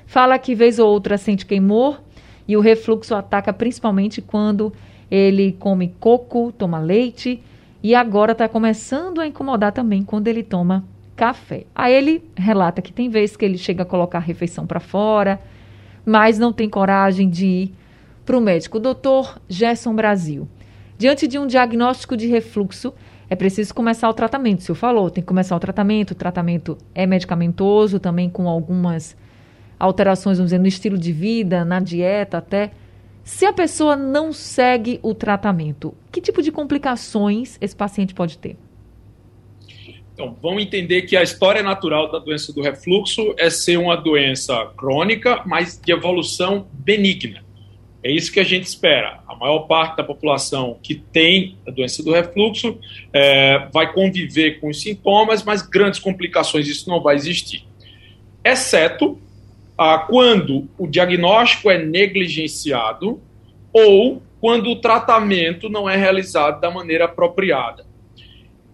Fala 0.05 0.37
que 0.37 0.55
vez 0.55 0.79
ou 0.79 0.89
outra 0.89 1.17
sente 1.17 1.45
queimor 1.45 2.01
e 2.47 2.57
o 2.57 2.61
refluxo 2.61 3.13
ataca 3.15 3.53
principalmente 3.53 4.21
quando 4.21 4.73
ele 5.09 5.53
come 5.53 5.93
coco, 5.99 6.51
toma 6.51 6.79
leite 6.79 7.41
e 7.81 7.95
agora 7.95 8.33
está 8.33 8.47
começando 8.47 9.21
a 9.21 9.27
incomodar 9.27 9.71
também 9.71 10.03
quando 10.03 10.27
ele 10.27 10.43
toma 10.43 10.83
café. 11.15 11.65
Aí 11.75 11.93
ele 11.93 12.23
relata 12.35 12.81
que 12.81 12.91
tem 12.91 13.09
vezes 13.09 13.35
que 13.35 13.45
ele 13.45 13.57
chega 13.57 13.83
a 13.83 13.85
colocar 13.85 14.17
a 14.17 14.21
refeição 14.21 14.65
para 14.65 14.79
fora, 14.79 15.39
mas 16.09 16.39
não 16.39 16.51
tem 16.51 16.67
coragem 16.67 17.29
de 17.29 17.45
ir 17.45 17.75
para 18.25 18.35
o 18.35 18.41
médico. 18.41 18.79
Doutor 18.79 19.39
Gerson 19.47 19.93
Brasil, 19.93 20.47
diante 20.97 21.27
de 21.27 21.37
um 21.37 21.45
diagnóstico 21.45 22.17
de 22.17 22.25
refluxo, 22.25 22.91
é 23.29 23.35
preciso 23.35 23.75
começar 23.75 24.09
o 24.09 24.13
tratamento. 24.13 24.57
O 24.57 24.61
senhor 24.63 24.75
falou, 24.75 25.11
tem 25.11 25.21
que 25.21 25.27
começar 25.27 25.55
o 25.55 25.59
tratamento. 25.59 26.11
O 26.11 26.15
tratamento 26.15 26.79
é 26.95 27.05
medicamentoso, 27.05 27.99
também 27.99 28.27
com 28.27 28.49
algumas 28.49 29.15
alterações, 29.77 30.39
vamos 30.39 30.49
dizer, 30.49 30.57
no 30.57 30.65
estilo 30.65 30.97
de 30.97 31.11
vida, 31.11 31.63
na 31.63 31.79
dieta 31.79 32.39
até. 32.39 32.71
Se 33.23 33.45
a 33.45 33.53
pessoa 33.53 33.95
não 33.95 34.33
segue 34.33 34.99
o 35.03 35.13
tratamento, 35.13 35.93
que 36.11 36.19
tipo 36.19 36.41
de 36.41 36.51
complicações 36.51 37.55
esse 37.61 37.75
paciente 37.75 38.15
pode 38.15 38.35
ter? 38.39 38.57
Então, 40.19 40.35
vamos 40.41 40.61
entender 40.61 41.03
que 41.03 41.15
a 41.15 41.23
história 41.23 41.63
natural 41.63 42.11
da 42.11 42.19
doença 42.19 42.51
do 42.51 42.61
refluxo 42.61 43.33
é 43.37 43.49
ser 43.49 43.77
uma 43.77 43.95
doença 43.95 44.65
crônica, 44.75 45.41
mas 45.45 45.79
de 45.81 45.93
evolução 45.93 46.67
benigna. 46.73 47.41
É 48.03 48.11
isso 48.11 48.29
que 48.29 48.41
a 48.41 48.43
gente 48.43 48.65
espera. 48.65 49.21
A 49.25 49.33
maior 49.33 49.59
parte 49.59 49.95
da 49.95 50.03
população 50.03 50.77
que 50.83 50.93
tem 50.93 51.55
a 51.65 51.71
doença 51.71 52.03
do 52.03 52.11
refluxo 52.11 52.77
é, 53.13 53.69
vai 53.71 53.93
conviver 53.93 54.59
com 54.59 54.67
os 54.67 54.81
sintomas, 54.81 55.41
mas 55.41 55.61
grandes 55.61 56.01
complicações 56.01 56.67
isso 56.67 56.89
não 56.89 57.01
vai 57.01 57.15
existir. 57.15 57.65
Exceto 58.43 59.17
ah, 59.77 59.99
quando 59.99 60.67
o 60.77 60.85
diagnóstico 60.85 61.71
é 61.71 61.81
negligenciado 61.81 63.21
ou 63.71 64.21
quando 64.41 64.69
o 64.69 64.75
tratamento 64.75 65.69
não 65.69 65.89
é 65.89 65.95
realizado 65.95 66.59
da 66.59 66.69
maneira 66.69 67.05
apropriada. 67.05 67.87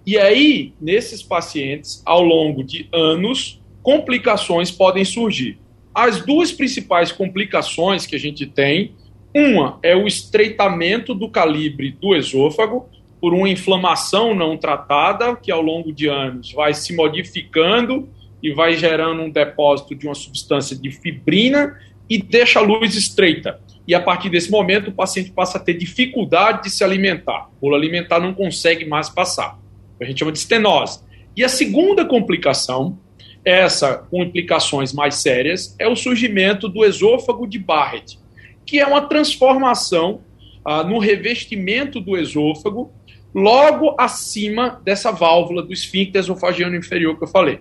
E 0.06 0.20
aí, 0.20 0.72
nesses 0.80 1.24
pacientes, 1.24 2.04
ao 2.06 2.22
longo 2.22 2.64
de 2.64 2.88
anos, 2.94 3.60
complicações 3.82 4.70
podem 4.70 5.04
surgir. 5.04 5.58
As 5.96 6.24
duas 6.24 6.52
principais 6.52 7.12
complicações 7.12 8.06
que 8.06 8.16
a 8.16 8.20
gente 8.20 8.46
tem, 8.46 8.92
uma 9.34 9.80
é 9.82 9.96
o 9.96 10.06
estreitamento 10.06 11.16
do 11.16 11.28
calibre 11.28 11.98
do 12.00 12.14
esôfago 12.16 12.88
por 13.20 13.34
uma 13.34 13.50
inflamação 13.50 14.36
não 14.36 14.56
tratada, 14.56 15.36
que 15.36 15.52
ao 15.52 15.62
longo 15.62 15.92
de 15.92 16.08
anos 16.08 16.52
vai 16.52 16.76
se 16.76 16.96
modificando 16.96 18.08
e 18.44 18.54
vai 18.54 18.78
gerando 18.78 19.24
um 19.24 19.30
depósito 19.32 19.96
de 19.96 20.06
uma 20.06 20.14
substância 20.14 20.76
de 20.76 20.92
fibrina 20.92 21.80
e 22.08 22.22
deixa 22.22 22.60
a 22.60 22.62
luz 22.62 22.94
estreita. 22.96 23.60
E 23.88 23.96
a 23.96 24.00
partir 24.00 24.30
desse 24.30 24.52
momento, 24.52 24.90
o 24.90 24.94
paciente 24.94 25.32
passa 25.32 25.58
a 25.58 25.62
ter 25.62 25.74
dificuldade 25.74 26.64
de 26.64 26.70
se 26.70 26.84
alimentar. 26.84 27.50
O 27.60 27.74
alimentar 27.74 28.20
não 28.20 28.36
consegue 28.36 28.86
mais 28.86 29.10
passar 29.10 29.65
a 30.00 30.06
gente 30.06 30.20
chama 30.20 30.32
de 30.32 30.40
estenose. 30.40 31.00
E 31.36 31.44
a 31.44 31.50
segunda 31.50 32.06
complicação, 32.06 32.98
essa 33.44 33.96
com 33.96 34.24
implicações 34.24 34.94
mais 34.94 35.16
sérias, 35.16 35.76
é 35.78 35.88
o 35.88 35.96
surgimento 35.96 36.70
do 36.70 36.86
esôfago 36.86 37.46
de 37.48 37.60
Barrett, 37.60 38.18
que 38.66 38.80
é 38.80 38.86
uma 38.86 39.02
transformação 39.02 40.22
ah, 40.64 40.84
no 40.84 40.98
revestimento 40.98 42.00
do 42.00 42.18
esôfago, 42.18 42.92
logo 43.34 43.96
acima 44.00 44.82
dessa 44.84 45.12
válvula 45.12 45.62
do 45.62 45.74
esfíncter 45.74 46.22
esofagiano 46.22 46.76
inferior 46.76 47.18
que 47.18 47.26
eu 47.26 47.28
falei. 47.28 47.60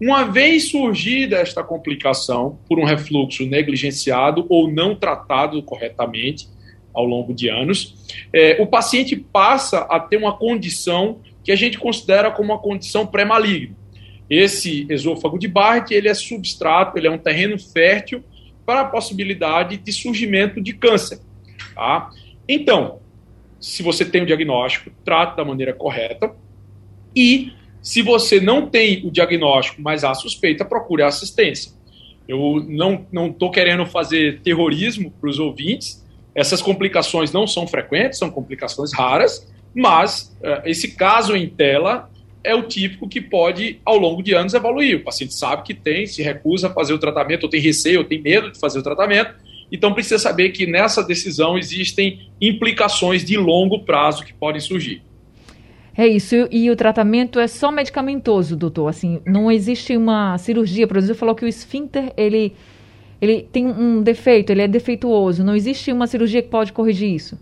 Uma 0.00 0.24
vez 0.24 0.70
surgida 0.70 1.36
esta 1.36 1.62
complicação 1.62 2.58
por 2.68 2.78
um 2.78 2.84
refluxo 2.84 3.46
negligenciado 3.46 4.44
ou 4.48 4.70
não 4.70 4.94
tratado 4.94 5.62
corretamente 5.62 6.48
ao 6.92 7.04
longo 7.04 7.32
de 7.34 7.48
anos, 7.48 7.94
é, 8.32 8.60
o 8.60 8.66
paciente 8.66 9.14
passa 9.16 9.80
a 9.80 10.00
ter 10.00 10.16
uma 10.16 10.36
condição 10.36 11.20
que 11.46 11.52
a 11.52 11.56
gente 11.56 11.78
considera 11.78 12.28
como 12.28 12.52
uma 12.52 12.58
condição 12.58 13.06
pré-maligna. 13.06 13.76
Esse 14.28 14.84
esôfago 14.90 15.38
de 15.38 15.46
Barrett 15.46 15.94
ele 15.94 16.08
é 16.08 16.14
substrato, 16.14 16.98
ele 16.98 17.06
é 17.06 17.10
um 17.10 17.18
terreno 17.18 17.56
fértil 17.56 18.24
para 18.66 18.80
a 18.80 18.84
possibilidade 18.84 19.76
de 19.76 19.92
surgimento 19.92 20.60
de 20.60 20.72
câncer. 20.72 21.20
Tá? 21.72 22.10
Então, 22.48 22.98
se 23.60 23.80
você 23.80 24.04
tem 24.04 24.22
o 24.22 24.26
diagnóstico, 24.26 24.90
trate 25.04 25.36
da 25.36 25.44
maneira 25.44 25.72
correta. 25.72 26.34
E 27.14 27.52
se 27.80 28.02
você 28.02 28.40
não 28.40 28.68
tem 28.68 29.06
o 29.06 29.10
diagnóstico, 29.12 29.80
mas 29.80 30.02
há 30.02 30.12
suspeita, 30.14 30.64
procure 30.64 31.04
assistência. 31.04 31.70
Eu 32.26 32.66
não 32.68 33.28
estou 33.28 33.52
querendo 33.52 33.86
fazer 33.86 34.40
terrorismo 34.40 35.12
para 35.12 35.30
os 35.30 35.38
ouvintes. 35.38 36.04
Essas 36.34 36.60
complicações 36.60 37.30
não 37.30 37.46
são 37.46 37.68
frequentes, 37.68 38.18
são 38.18 38.32
complicações 38.32 38.92
raras, 38.92 39.48
mas 39.76 40.34
uh, 40.40 40.62
esse 40.64 40.96
caso 40.96 41.36
em 41.36 41.46
tela 41.46 42.10
é 42.42 42.54
o 42.54 42.62
típico 42.62 43.06
que 43.06 43.20
pode, 43.20 43.78
ao 43.84 43.98
longo 43.98 44.22
de 44.22 44.32
anos, 44.32 44.54
evoluir. 44.54 44.96
O 44.96 45.04
paciente 45.04 45.34
sabe 45.34 45.64
que 45.64 45.74
tem, 45.74 46.06
se 46.06 46.22
recusa 46.22 46.68
a 46.68 46.72
fazer 46.72 46.94
o 46.94 46.98
tratamento, 46.98 47.42
ou 47.42 47.50
tem 47.50 47.60
receio, 47.60 47.98
ou 47.98 48.04
tem 48.04 48.22
medo 48.22 48.50
de 48.50 48.58
fazer 48.58 48.78
o 48.78 48.82
tratamento, 48.82 49.34
então 49.70 49.92
precisa 49.92 50.18
saber 50.18 50.50
que 50.50 50.66
nessa 50.66 51.02
decisão 51.02 51.58
existem 51.58 52.30
implicações 52.40 53.22
de 53.22 53.36
longo 53.36 53.80
prazo 53.80 54.24
que 54.24 54.32
podem 54.32 54.60
surgir. 54.60 55.02
É 55.94 56.06
isso, 56.06 56.48
e 56.50 56.70
o 56.70 56.76
tratamento 56.76 57.38
é 57.38 57.46
só 57.46 57.70
medicamentoso, 57.70 58.56
doutor. 58.56 58.88
Assim, 58.88 59.20
não 59.26 59.50
existe 59.50 59.96
uma 59.96 60.38
cirurgia. 60.38 60.86
Por 60.86 60.96
exemplo, 60.96 61.16
falou 61.16 61.34
que 61.34 61.44
o 61.44 61.48
esfíncter 61.48 62.12
ele, 62.16 62.54
ele 63.20 63.42
tem 63.42 63.66
um 63.66 64.02
defeito, 64.02 64.50
ele 64.50 64.62
é 64.62 64.68
defeituoso. 64.68 65.42
Não 65.42 65.54
existe 65.56 65.90
uma 65.92 66.06
cirurgia 66.06 66.42
que 66.42 66.48
pode 66.48 66.72
corrigir 66.72 67.12
isso. 67.14 67.38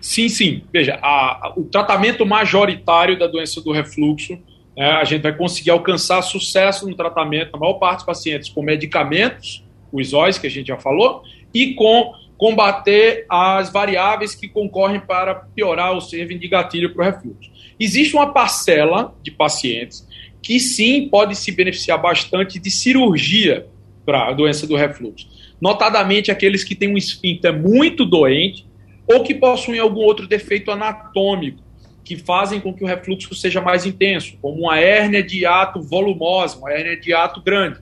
Sim, 0.00 0.28
sim. 0.28 0.62
Veja, 0.72 0.98
a, 1.02 1.48
a, 1.48 1.52
o 1.56 1.64
tratamento 1.64 2.24
majoritário 2.26 3.18
da 3.18 3.26
doença 3.26 3.60
do 3.60 3.72
refluxo, 3.72 4.38
né, 4.76 4.90
a 4.90 5.04
gente 5.04 5.22
vai 5.22 5.36
conseguir 5.36 5.70
alcançar 5.70 6.22
sucesso 6.22 6.88
no 6.88 6.94
tratamento, 6.94 7.52
na 7.52 7.58
maior 7.58 7.74
parte 7.74 7.98
dos 7.98 8.06
pacientes, 8.06 8.48
com 8.48 8.62
medicamentos, 8.62 9.64
os 9.92 10.12
OIs, 10.12 10.38
que 10.38 10.46
a 10.46 10.50
gente 10.50 10.68
já 10.68 10.78
falou, 10.78 11.22
e 11.52 11.74
com 11.74 12.14
combater 12.38 13.24
as 13.28 13.72
variáveis 13.72 14.34
que 14.34 14.48
concorrem 14.48 15.00
para 15.00 15.34
piorar 15.34 15.92
ou 15.92 16.00
servir 16.00 16.38
de 16.38 16.48
gatilho 16.48 16.92
para 16.92 17.02
o 17.02 17.04
refluxo. 17.12 17.50
Existe 17.78 18.14
uma 18.16 18.32
parcela 18.32 19.14
de 19.22 19.30
pacientes 19.30 20.06
que 20.42 20.58
sim 20.58 21.08
pode 21.08 21.36
se 21.36 21.52
beneficiar 21.52 22.02
bastante 22.02 22.58
de 22.58 22.68
cirurgia 22.68 23.66
para 24.04 24.28
a 24.28 24.32
doença 24.32 24.66
do 24.66 24.74
refluxo. 24.74 25.28
Notadamente 25.60 26.32
aqueles 26.32 26.64
que 26.64 26.74
têm 26.74 26.88
um 26.88 26.98
esfíncter 26.98 27.56
muito 27.56 28.04
doente, 28.04 28.66
ou 29.06 29.22
que 29.22 29.34
possuem 29.34 29.78
algum 29.78 30.00
outro 30.00 30.26
defeito 30.26 30.70
anatômico 30.70 31.62
que 32.04 32.16
fazem 32.16 32.60
com 32.60 32.74
que 32.74 32.82
o 32.82 32.86
refluxo 32.86 33.34
seja 33.34 33.60
mais 33.60 33.86
intenso, 33.86 34.36
como 34.42 34.62
uma 34.62 34.78
hérnia 34.78 35.22
de 35.22 35.46
ato 35.46 35.80
volumosa, 35.80 36.58
uma 36.58 36.72
hérnia 36.72 36.96
de 36.96 37.12
ato 37.12 37.40
grande. 37.40 37.78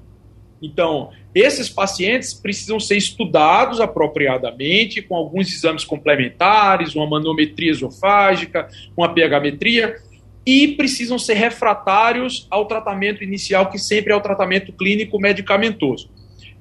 Então, 0.63 1.11
esses 1.35 1.71
pacientes 1.71 2.35
precisam 2.35 2.79
ser 2.79 2.97
estudados 2.97 3.81
apropriadamente, 3.81 5.01
com 5.01 5.15
alguns 5.15 5.53
exames 5.53 5.85
complementares, 5.85 6.95
uma 6.95 7.07
manometria 7.07 7.71
esofágica, 7.71 8.69
uma 8.97 9.13
pH-metria, 9.13 9.97
e 10.45 10.69
precisam 10.69 11.19
ser 11.19 11.35
refratários 11.35 12.47
ao 12.51 12.67
tratamento 12.67 13.23
inicial, 13.23 13.71
que 13.71 13.79
sempre 13.79 14.13
é 14.13 14.17
o 14.17 14.21
tratamento 14.21 14.73
clínico 14.73 15.19
medicamentoso. 15.19 16.11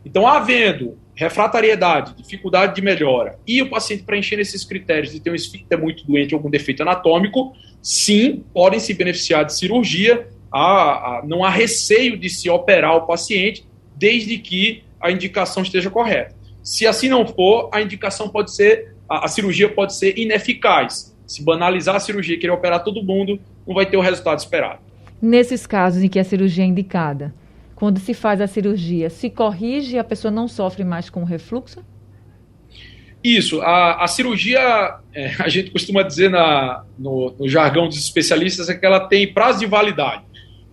Então, 0.05 0.27
havendo 0.27 0.97
refratariedade, 1.15 2.15
dificuldade 2.15 2.75
de 2.75 2.81
melhora, 2.81 3.37
e 3.45 3.61
o 3.61 3.69
paciente 3.69 4.03
preenchendo 4.03 4.41
esses 4.41 4.63
critérios 4.63 5.11
de 5.11 5.19
ter 5.19 5.29
um 5.29 5.35
esfíncter 5.35 5.77
muito 5.77 6.05
doente 6.05 6.33
algum 6.33 6.49
defeito 6.49 6.81
anatômico, 6.81 7.53
sim, 7.81 8.43
podem 8.53 8.79
se 8.79 8.93
beneficiar 8.93 9.43
de 9.43 9.53
cirurgia, 9.53 10.27
não 11.25 11.43
há 11.43 11.49
receio 11.49 12.17
de 12.17 12.29
se 12.29 12.49
operar 12.49 12.95
o 12.95 13.05
paciente, 13.05 13.65
desde 13.95 14.37
que 14.37 14.83
a 14.99 15.11
indicação 15.11 15.61
esteja 15.61 15.89
correta. 15.89 16.35
Se 16.63 16.87
assim 16.87 17.09
não 17.09 17.27
for, 17.27 17.69
a 17.71 17.81
indicação 17.81 18.29
pode 18.29 18.55
ser, 18.55 18.95
a, 19.07 19.25
a 19.25 19.27
cirurgia 19.27 19.69
pode 19.69 19.95
ser 19.95 20.17
ineficaz. 20.17 21.15
Se 21.27 21.43
banalizar 21.43 21.95
a 21.95 21.99
cirurgia 21.99 22.35
e 22.35 22.39
querer 22.39 22.53
operar 22.53 22.83
todo 22.83 23.03
mundo, 23.03 23.39
não 23.67 23.75
vai 23.75 23.85
ter 23.85 23.97
o 23.97 24.01
resultado 24.01 24.39
esperado. 24.39 24.79
Nesses 25.21 25.67
casos 25.67 26.01
em 26.01 26.07
que 26.07 26.17
a 26.17 26.23
cirurgia 26.23 26.63
é 26.63 26.67
indicada, 26.67 27.33
quando 27.79 27.97
se 27.97 28.13
faz 28.13 28.41
a 28.41 28.47
cirurgia, 28.47 29.09
se 29.09 29.29
corrige 29.29 29.95
e 29.95 29.99
a 29.99 30.03
pessoa 30.03 30.29
não 30.29 30.49
sofre 30.49 30.83
mais 30.83 31.09
com 31.09 31.23
refluxo? 31.23 31.79
Isso, 33.23 33.61
a, 33.61 34.03
a 34.03 34.07
cirurgia, 34.07 34.97
é, 35.13 35.33
a 35.39 35.47
gente 35.47 35.71
costuma 35.71 36.03
dizer 36.03 36.29
na, 36.29 36.83
no, 36.97 37.33
no, 37.39 37.47
jargão 37.47 37.87
dos 37.87 37.97
especialistas 37.97 38.67
é 38.67 38.75
que 38.75 38.85
ela 38.85 38.99
tem 38.99 39.33
prazo 39.33 39.59
de 39.59 39.65
validade. 39.65 40.23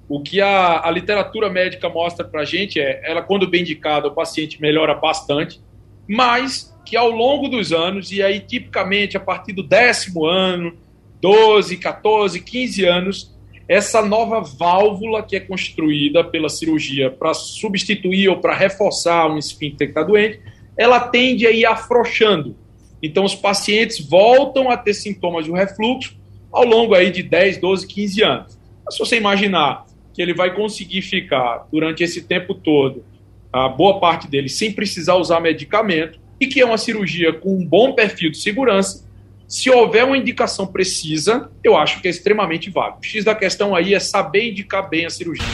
O 0.09 0.21
que 0.21 0.41
a, 0.41 0.85
a 0.85 0.91
literatura 0.91 1.49
médica 1.49 1.89
mostra 1.89 2.25
para 2.25 2.41
a 2.41 2.45
gente 2.45 2.81
é, 2.81 3.01
ela 3.09 3.23
quando 3.23 3.49
bem 3.49 3.61
indicada, 3.61 4.09
o 4.09 4.15
paciente 4.15 4.61
melhora 4.61 4.95
bastante, 4.95 5.61
mas 6.09 6.77
que 6.85 6.97
ao 6.97 7.11
longo 7.11 7.49
dos 7.49 7.73
anos, 7.73 8.11
e 8.11 8.21
aí 8.21 8.41
tipicamente 8.41 9.17
a 9.17 9.21
partir 9.21 9.53
do 9.53 9.63
décimo 9.63 10.27
ano, 10.27 10.77
12, 11.21 11.77
14, 11.77 12.41
15 12.41 12.85
anos, 12.85 13.36
essa 13.69 14.01
nova 14.01 14.41
válvula 14.41 15.23
que 15.23 15.37
é 15.37 15.41
construída 15.41 16.23
pela 16.23 16.49
cirurgia 16.49 17.11
para 17.11 17.35
substituir 17.35 18.29
ou 18.29 18.39
para 18.39 18.55
reforçar 18.55 19.29
um 19.29 19.39
esfíncter 19.39 19.89
que 19.89 19.91
está 19.91 20.03
doente, 20.03 20.41
ela 20.77 21.01
tende 21.01 21.47
a 21.47 21.51
ir 21.51 21.67
afrouxando. 21.67 22.57
Então, 23.03 23.25
os 23.25 23.35
pacientes 23.35 24.01
voltam 24.01 24.71
a 24.71 24.77
ter 24.77 24.95
sintomas 24.95 25.45
de 25.45 25.51
refluxo 25.51 26.17
ao 26.53 26.65
longo 26.65 26.95
aí 26.95 27.11
de 27.11 27.23
10, 27.23 27.59
12, 27.59 27.87
15 27.87 28.23
anos. 28.23 28.59
Mas 28.85 28.95
se 28.95 29.01
você 29.01 29.17
imaginar 29.17 29.85
que 30.15 30.23
ele 30.23 30.33
vai 30.33 30.55
conseguir 30.55 31.03
ficar 31.03 31.67
durante 31.71 32.03
esse 32.03 32.23
tempo 32.23 32.55
todo, 32.55 33.05
a 33.53 33.69
boa 33.69 34.01
parte 34.01 34.29
dele, 34.29 34.49
sem 34.49 34.73
precisar 34.73 35.17
usar 35.17 35.41
medicamento, 35.41 36.19
e 36.41 36.47
que 36.47 36.61
é 36.61 36.65
uma 36.65 36.79
cirurgia 36.79 37.33
com 37.33 37.57
um 37.57 37.67
bom 37.67 37.93
perfil 37.95 38.31
de 38.31 38.39
segurança, 38.39 39.06
Se 39.49 39.71
houver 39.71 40.05
uma 40.05 40.19
indicação 40.19 40.67
precisa, 40.67 41.49
eu 41.63 41.77
acho 41.77 42.01
que 42.03 42.09
é 42.09 42.11
extremamente 42.11 42.69
válido. 42.69 42.99
O 43.01 43.07
X 43.07 43.25
da 43.25 43.33
questão 43.33 43.77
aí 43.77 43.95
é 43.95 44.01
saber 44.01 44.51
indicar 44.51 44.89
bem 44.89 45.07
a 45.07 45.11
cirurgia. 45.11 45.47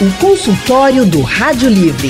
O 0.00 0.18
consultório 0.18 1.04
do 1.04 1.20
Rádio 1.20 1.68
Livre. 1.68 2.08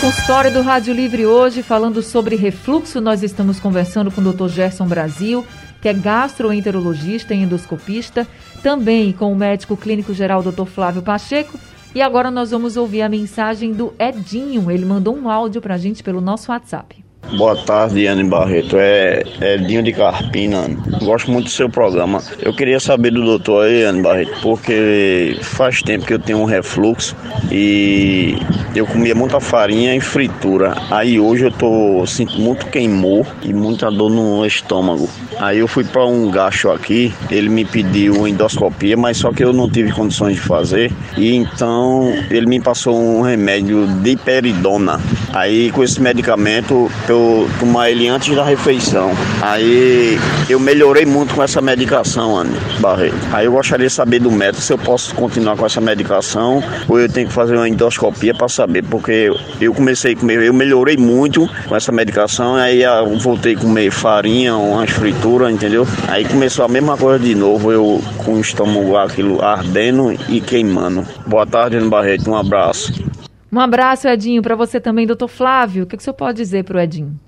Consultório 0.00 0.50
do 0.50 0.62
Rádio 0.62 0.94
Livre 0.94 1.26
hoje, 1.26 1.62
falando 1.62 2.00
sobre 2.00 2.34
refluxo, 2.34 2.98
nós 2.98 3.22
estamos 3.22 3.60
conversando 3.60 4.10
com 4.10 4.22
o 4.22 4.32
Dr. 4.32 4.48
Gerson 4.48 4.86
Brasil, 4.86 5.44
que 5.82 5.88
é 5.88 5.92
gastroenterologista 5.92 7.34
e 7.34 7.42
endoscopista, 7.42 8.26
também 8.62 9.12
com 9.12 9.30
o 9.30 9.36
médico 9.36 9.76
clínico 9.76 10.14
geral 10.14 10.42
Dr. 10.42 10.64
Flávio 10.64 11.02
Pacheco. 11.02 11.60
E 11.94 12.00
agora 12.00 12.30
nós 12.30 12.52
vamos 12.52 12.78
ouvir 12.78 13.02
a 13.02 13.08
mensagem 13.08 13.72
do 13.72 13.92
Edinho. 13.98 14.70
Ele 14.70 14.86
mandou 14.86 15.14
um 15.14 15.28
áudio 15.28 15.60
para 15.60 15.74
a 15.74 15.78
gente 15.78 16.02
pelo 16.02 16.22
nosso 16.22 16.50
WhatsApp. 16.50 17.05
Boa 17.32 17.56
tarde, 17.56 18.06
Anne 18.06 18.22
Barreto. 18.22 18.76
É 18.78 19.22
Edinho 19.40 19.82
de 19.82 19.92
Carpina. 19.92 20.68
Gosto 21.02 21.30
muito 21.30 21.46
do 21.46 21.50
seu 21.50 21.68
programa. 21.68 22.22
Eu 22.40 22.54
queria 22.54 22.78
saber 22.78 23.10
do 23.10 23.24
doutor 23.24 23.66
aí, 23.66 23.82
Anne 23.82 24.00
Barreto, 24.00 24.40
porque 24.40 25.36
faz 25.42 25.82
tempo 25.82 26.06
que 26.06 26.14
eu 26.14 26.20
tenho 26.20 26.38
um 26.38 26.44
refluxo 26.44 27.16
e 27.50 28.38
eu 28.76 28.86
comia 28.86 29.14
muita 29.14 29.40
farinha 29.40 29.94
e 29.96 30.00
fritura. 30.00 30.76
Aí 30.88 31.18
hoje 31.18 31.46
eu 31.46 31.50
tô 31.50 32.06
sinto 32.06 32.40
muito 32.40 32.66
queimor 32.66 33.26
e 33.42 33.52
muita 33.52 33.90
dor 33.90 34.10
no 34.10 34.46
estômago. 34.46 35.08
Aí 35.38 35.58
eu 35.58 35.66
fui 35.66 35.84
para 35.84 36.06
um 36.06 36.30
gacho 36.30 36.70
aqui, 36.70 37.12
ele 37.30 37.48
me 37.48 37.64
pediu 37.64 38.26
endoscopia, 38.26 38.96
mas 38.96 39.18
só 39.18 39.32
que 39.32 39.42
eu 39.42 39.52
não 39.52 39.68
tive 39.68 39.90
condições 39.92 40.36
de 40.36 40.40
fazer. 40.40 40.92
E 41.18 41.34
então 41.34 42.12
ele 42.30 42.46
me 42.46 42.60
passou 42.60 42.96
um 42.96 43.20
remédio 43.20 43.86
de 44.02 44.16
peridona. 44.16 45.00
Aí 45.32 45.70
com 45.72 45.82
esse 45.82 46.00
medicamento 46.00 46.90
eu 47.08 47.15
eu 47.16 47.48
tomar 47.58 47.90
ele 47.90 48.08
antes 48.08 48.34
da 48.34 48.44
refeição. 48.44 49.10
Aí 49.40 50.18
eu 50.48 50.60
melhorei 50.60 51.06
muito 51.06 51.34
com 51.34 51.42
essa 51.42 51.60
medicação, 51.60 52.36
Anne 52.36 52.56
Barreto. 52.80 53.16
Aí 53.32 53.46
eu 53.46 53.52
gostaria 53.52 53.86
de 53.86 53.92
saber 53.92 54.20
do 54.20 54.30
médico 54.30 54.62
se 54.62 54.72
eu 54.72 54.78
posso 54.78 55.14
continuar 55.14 55.56
com 55.56 55.64
essa 55.64 55.80
medicação 55.80 56.62
ou 56.88 57.00
eu 57.00 57.08
tenho 57.08 57.28
que 57.28 57.32
fazer 57.32 57.56
uma 57.56 57.68
endoscopia 57.68 58.34
para 58.34 58.48
saber, 58.48 58.84
porque 58.84 59.30
eu 59.60 59.72
comecei 59.72 60.12
a 60.12 60.16
comer, 60.16 60.42
eu 60.42 60.54
melhorei 60.54 60.96
muito 60.96 61.48
com 61.68 61.74
essa 61.74 61.90
medicação, 61.90 62.54
aí 62.56 62.82
eu 62.82 63.18
voltei 63.18 63.54
a 63.54 63.58
comer 63.58 63.90
farinha, 63.90 64.56
umas 64.56 64.90
frituras, 64.90 65.52
entendeu? 65.52 65.86
Aí 66.08 66.24
começou 66.24 66.64
a 66.64 66.68
mesma 66.68 66.96
coisa 66.96 67.18
de 67.18 67.34
novo, 67.34 67.72
eu 67.72 68.02
com 68.18 68.34
o 68.34 68.40
estômago 68.40 68.96
aquilo 68.96 69.42
ardendo 69.42 70.12
e 70.28 70.40
queimando. 70.40 71.06
Boa 71.26 71.46
tarde, 71.46 71.76
Anne 71.76 71.88
Barreto, 71.88 72.30
um 72.30 72.36
abraço. 72.36 73.15
Um 73.56 73.60
abraço, 73.60 74.06
Edinho, 74.06 74.42
para 74.42 74.54
você 74.54 74.78
também, 74.78 75.06
doutor 75.06 75.28
Flávio. 75.28 75.84
O 75.84 75.86
que, 75.86 75.96
que 75.96 76.02
o 76.02 76.04
senhor 76.04 76.12
pode 76.12 76.36
dizer 76.36 76.62
para 76.62 76.76
o 76.76 76.80
Edinho? 76.80 77.18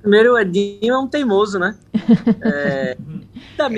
Primeiro, 0.00 0.32
o 0.32 0.38
Edinho 0.38 0.94
é 0.94 0.98
um 0.98 1.06
teimoso, 1.06 1.58
né? 1.58 1.76
é, 2.40 2.96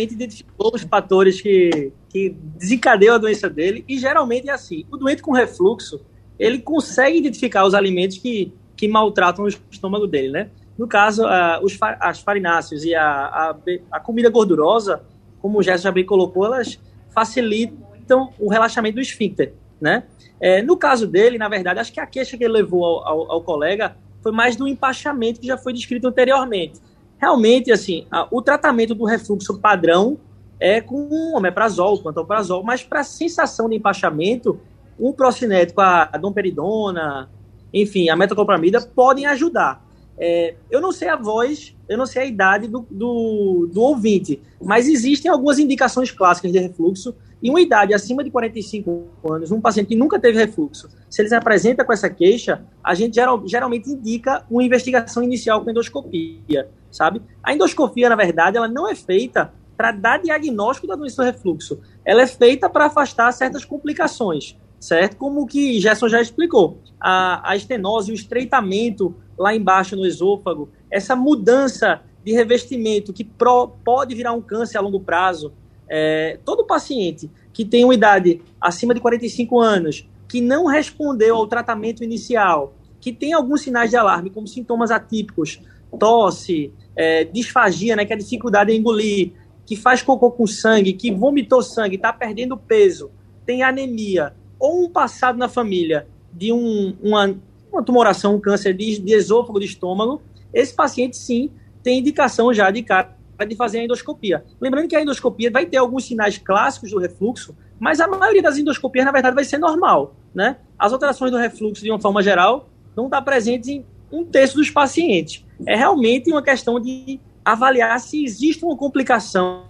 identificou 0.00 0.70
os 0.72 0.82
fatores 0.82 1.40
que, 1.40 1.92
que 2.08 2.36
desencadeiam 2.56 3.16
a 3.16 3.18
doença 3.18 3.50
dele 3.50 3.84
e 3.88 3.98
geralmente 3.98 4.48
é 4.48 4.52
assim. 4.52 4.84
O 4.88 4.96
doente 4.96 5.20
com 5.20 5.32
refluxo, 5.32 6.00
ele 6.38 6.60
consegue 6.60 7.18
identificar 7.18 7.64
os 7.64 7.74
alimentos 7.74 8.18
que, 8.18 8.52
que 8.76 8.86
maltratam 8.86 9.46
o 9.46 9.48
estômago 9.48 10.06
dele, 10.06 10.28
né? 10.28 10.50
No 10.78 10.86
caso, 10.86 11.24
uh, 11.24 11.60
os, 11.60 11.76
as 11.98 12.20
farináceos 12.20 12.84
e 12.84 12.94
a, 12.94 13.04
a, 13.04 13.56
a, 13.90 13.98
comida 13.98 14.30
gordurosa, 14.30 15.02
como 15.40 15.58
o 15.58 15.62
Gerson 15.62 15.88
já 15.88 15.90
bem 15.90 16.06
colocou, 16.06 16.46
elas 16.46 16.78
facilitam 17.12 18.32
o 18.38 18.48
relaxamento 18.48 18.94
do 18.94 19.00
esfíncter, 19.00 19.54
né? 19.80 20.04
É, 20.40 20.62
no 20.62 20.76
caso 20.76 21.06
dele, 21.06 21.36
na 21.36 21.48
verdade, 21.48 21.80
acho 21.80 21.92
que 21.92 22.00
a 22.00 22.06
queixa 22.06 22.36
que 22.36 22.44
ele 22.44 22.54
levou 22.54 22.84
ao, 22.84 23.06
ao, 23.06 23.32
ao 23.32 23.42
colega 23.42 23.96
foi 24.22 24.32
mais 24.32 24.56
do 24.56 24.66
empachamento 24.66 25.40
que 25.40 25.46
já 25.46 25.58
foi 25.58 25.72
descrito 25.72 26.08
anteriormente. 26.08 26.80
Realmente, 27.18 27.70
assim, 27.70 28.06
a, 28.10 28.26
o 28.30 28.40
tratamento 28.40 28.94
do 28.94 29.04
refluxo 29.04 29.58
padrão 29.58 30.18
é 30.58 30.80
com 30.80 31.34
omeprazol, 31.34 32.02
pantoprazol, 32.02 32.62
mas 32.62 32.82
para 32.82 33.04
sensação 33.04 33.68
de 33.68 33.76
empachamento, 33.76 34.58
o 34.98 35.12
procinético, 35.12 35.80
a, 35.80 36.08
a 36.12 36.18
domperidona, 36.18 37.28
enfim, 37.72 38.08
a 38.08 38.16
metoclopramida 38.16 38.80
podem 38.80 39.26
ajudar. 39.26 39.84
É, 40.18 40.54
eu 40.70 40.82
não 40.82 40.92
sei 40.92 41.08
a 41.08 41.16
voz, 41.16 41.74
eu 41.88 41.96
não 41.96 42.04
sei 42.04 42.22
a 42.22 42.26
idade 42.26 42.68
do, 42.68 42.86
do, 42.90 43.70
do 43.72 43.80
ouvinte, 43.80 44.40
mas 44.60 44.86
existem 44.86 45.30
algumas 45.30 45.58
indicações 45.58 46.10
clássicas 46.10 46.52
de 46.52 46.58
refluxo 46.58 47.14
e 47.42 47.48
uma 47.48 47.60
idade 47.60 47.94
acima 47.94 48.22
de 48.22 48.30
45 48.30 49.08
anos, 49.30 49.50
um 49.50 49.60
paciente 49.60 49.88
que 49.88 49.96
nunca 49.96 50.18
teve 50.18 50.38
refluxo, 50.38 50.88
se 51.08 51.22
ele 51.22 51.28
se 51.28 51.34
apresenta 51.34 51.84
com 51.84 51.92
essa 51.92 52.10
queixa, 52.10 52.64
a 52.84 52.94
gente 52.94 53.14
geral, 53.14 53.42
geralmente 53.46 53.90
indica 53.90 54.44
uma 54.50 54.62
investigação 54.62 55.22
inicial 55.22 55.64
com 55.64 55.70
endoscopia, 55.70 56.68
sabe? 56.90 57.22
A 57.42 57.52
endoscopia, 57.54 58.08
na 58.08 58.16
verdade, 58.16 58.56
ela 58.56 58.68
não 58.68 58.88
é 58.88 58.94
feita 58.94 59.52
para 59.76 59.92
dar 59.92 60.18
diagnóstico 60.18 60.86
da 60.86 60.94
doença 60.94 61.22
do 61.22 61.26
refluxo. 61.26 61.80
Ela 62.04 62.22
é 62.22 62.26
feita 62.26 62.68
para 62.68 62.86
afastar 62.86 63.32
certas 63.32 63.64
complicações, 63.64 64.54
certo? 64.78 65.16
Como 65.16 65.40
o 65.40 65.46
que 65.46 65.80
Gerson 65.80 66.08
já 66.08 66.20
explicou. 66.20 66.78
A, 67.00 67.52
a 67.52 67.56
estenose, 67.56 68.12
o 68.12 68.14
estreitamento 68.14 69.16
lá 69.38 69.54
embaixo 69.54 69.96
no 69.96 70.04
esôfago, 70.04 70.68
essa 70.90 71.16
mudança 71.16 72.02
de 72.22 72.32
revestimento 72.32 73.10
que 73.10 73.24
pro, 73.24 73.68
pode 73.82 74.14
virar 74.14 74.34
um 74.34 74.42
câncer 74.42 74.76
a 74.76 74.82
longo 74.82 75.00
prazo, 75.00 75.54
é, 75.90 76.38
todo 76.44 76.64
paciente 76.64 77.28
que 77.52 77.64
tem 77.64 77.84
uma 77.84 77.92
idade 77.92 78.40
acima 78.60 78.94
de 78.94 79.00
45 79.00 79.58
anos, 79.58 80.08
que 80.28 80.40
não 80.40 80.66
respondeu 80.66 81.34
ao 81.34 81.48
tratamento 81.48 82.04
inicial, 82.04 82.74
que 83.00 83.12
tem 83.12 83.32
alguns 83.32 83.62
sinais 83.62 83.90
de 83.90 83.96
alarme, 83.96 84.30
como 84.30 84.46
sintomas 84.46 84.92
atípicos, 84.92 85.60
tosse, 85.98 86.72
é, 86.94 87.24
disfagia, 87.24 87.96
né, 87.96 88.04
que 88.04 88.12
é 88.12 88.16
a 88.16 88.18
dificuldade 88.18 88.72
em 88.72 88.78
engolir, 88.78 89.32
que 89.66 89.74
faz 89.74 90.00
cocô 90.00 90.30
com 90.30 90.46
sangue, 90.46 90.92
que 90.92 91.10
vomitou 91.10 91.62
sangue, 91.62 91.96
está 91.96 92.12
perdendo 92.12 92.56
peso, 92.56 93.10
tem 93.44 93.64
anemia, 93.64 94.32
ou 94.58 94.84
um 94.84 94.88
passado 94.88 95.36
na 95.38 95.48
família 95.48 96.06
de 96.32 96.52
um, 96.52 96.96
uma, 97.02 97.36
uma 97.72 97.82
tumoração, 97.82 98.36
um 98.36 98.40
câncer 98.40 98.74
de, 98.74 99.00
de 99.00 99.12
esôfago, 99.12 99.58
de 99.58 99.66
estômago, 99.66 100.22
esse 100.54 100.72
paciente 100.72 101.16
sim 101.16 101.50
tem 101.82 101.98
indicação 101.98 102.52
já 102.52 102.70
de 102.70 102.82
cara 102.82 103.16
de 103.46 103.56
fazer 103.56 103.80
a 103.80 103.84
endoscopia. 103.84 104.44
Lembrando 104.60 104.88
que 104.88 104.96
a 104.96 105.02
endoscopia 105.02 105.50
vai 105.50 105.66
ter 105.66 105.76
alguns 105.76 106.04
sinais 106.04 106.38
clássicos 106.38 106.90
do 106.90 106.98
refluxo, 106.98 107.56
mas 107.78 108.00
a 108.00 108.06
maioria 108.06 108.42
das 108.42 108.58
endoscopias, 108.58 109.04
na 109.04 109.12
verdade, 109.12 109.34
vai 109.34 109.44
ser 109.44 109.58
normal. 109.58 110.14
Né? 110.34 110.56
As 110.78 110.92
alterações 110.92 111.30
do 111.30 111.36
refluxo, 111.36 111.82
de 111.82 111.90
uma 111.90 112.00
forma 112.00 112.22
geral, 112.22 112.68
não 112.96 113.04
estão 113.04 113.22
presentes 113.22 113.68
em 113.68 113.84
um 114.12 114.24
terço 114.24 114.56
dos 114.56 114.70
pacientes. 114.70 115.44
É 115.66 115.76
realmente 115.76 116.30
uma 116.30 116.42
questão 116.42 116.80
de 116.80 117.20
avaliar 117.44 117.98
se 118.00 118.24
existe 118.24 118.64
uma 118.64 118.76
complicação 118.76 119.64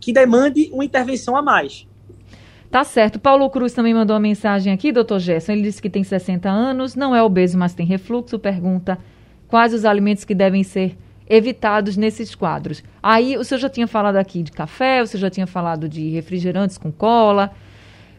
que 0.00 0.12
demande 0.12 0.70
uma 0.72 0.84
intervenção 0.84 1.36
a 1.36 1.42
mais. 1.42 1.86
Tá 2.70 2.84
certo. 2.84 3.20
Paulo 3.20 3.48
Cruz 3.50 3.74
também 3.74 3.92
mandou 3.92 4.14
uma 4.14 4.20
mensagem 4.20 4.72
aqui, 4.72 4.90
doutor 4.90 5.18
Gerson. 5.18 5.52
Ele 5.52 5.62
disse 5.62 5.82
que 5.82 5.90
tem 5.90 6.02
60 6.02 6.48
anos, 6.48 6.96
não 6.96 7.14
é 7.14 7.22
obeso, 7.22 7.58
mas 7.58 7.74
tem 7.74 7.84
refluxo. 7.84 8.38
Pergunta 8.38 8.98
quais 9.46 9.74
os 9.74 9.84
alimentos 9.84 10.24
que 10.24 10.34
devem 10.34 10.62
ser 10.62 10.96
evitados 11.28 11.96
nesses 11.96 12.34
quadros. 12.34 12.82
Aí 13.02 13.36
o 13.36 13.44
senhor 13.44 13.58
já 13.58 13.68
tinha 13.68 13.86
falado 13.86 14.16
aqui 14.16 14.42
de 14.42 14.52
café, 14.52 15.02
o 15.02 15.06
senhor 15.06 15.20
já 15.20 15.30
tinha 15.30 15.46
falado 15.46 15.88
de 15.88 16.10
refrigerantes 16.10 16.78
com 16.78 16.90
cola, 16.90 17.52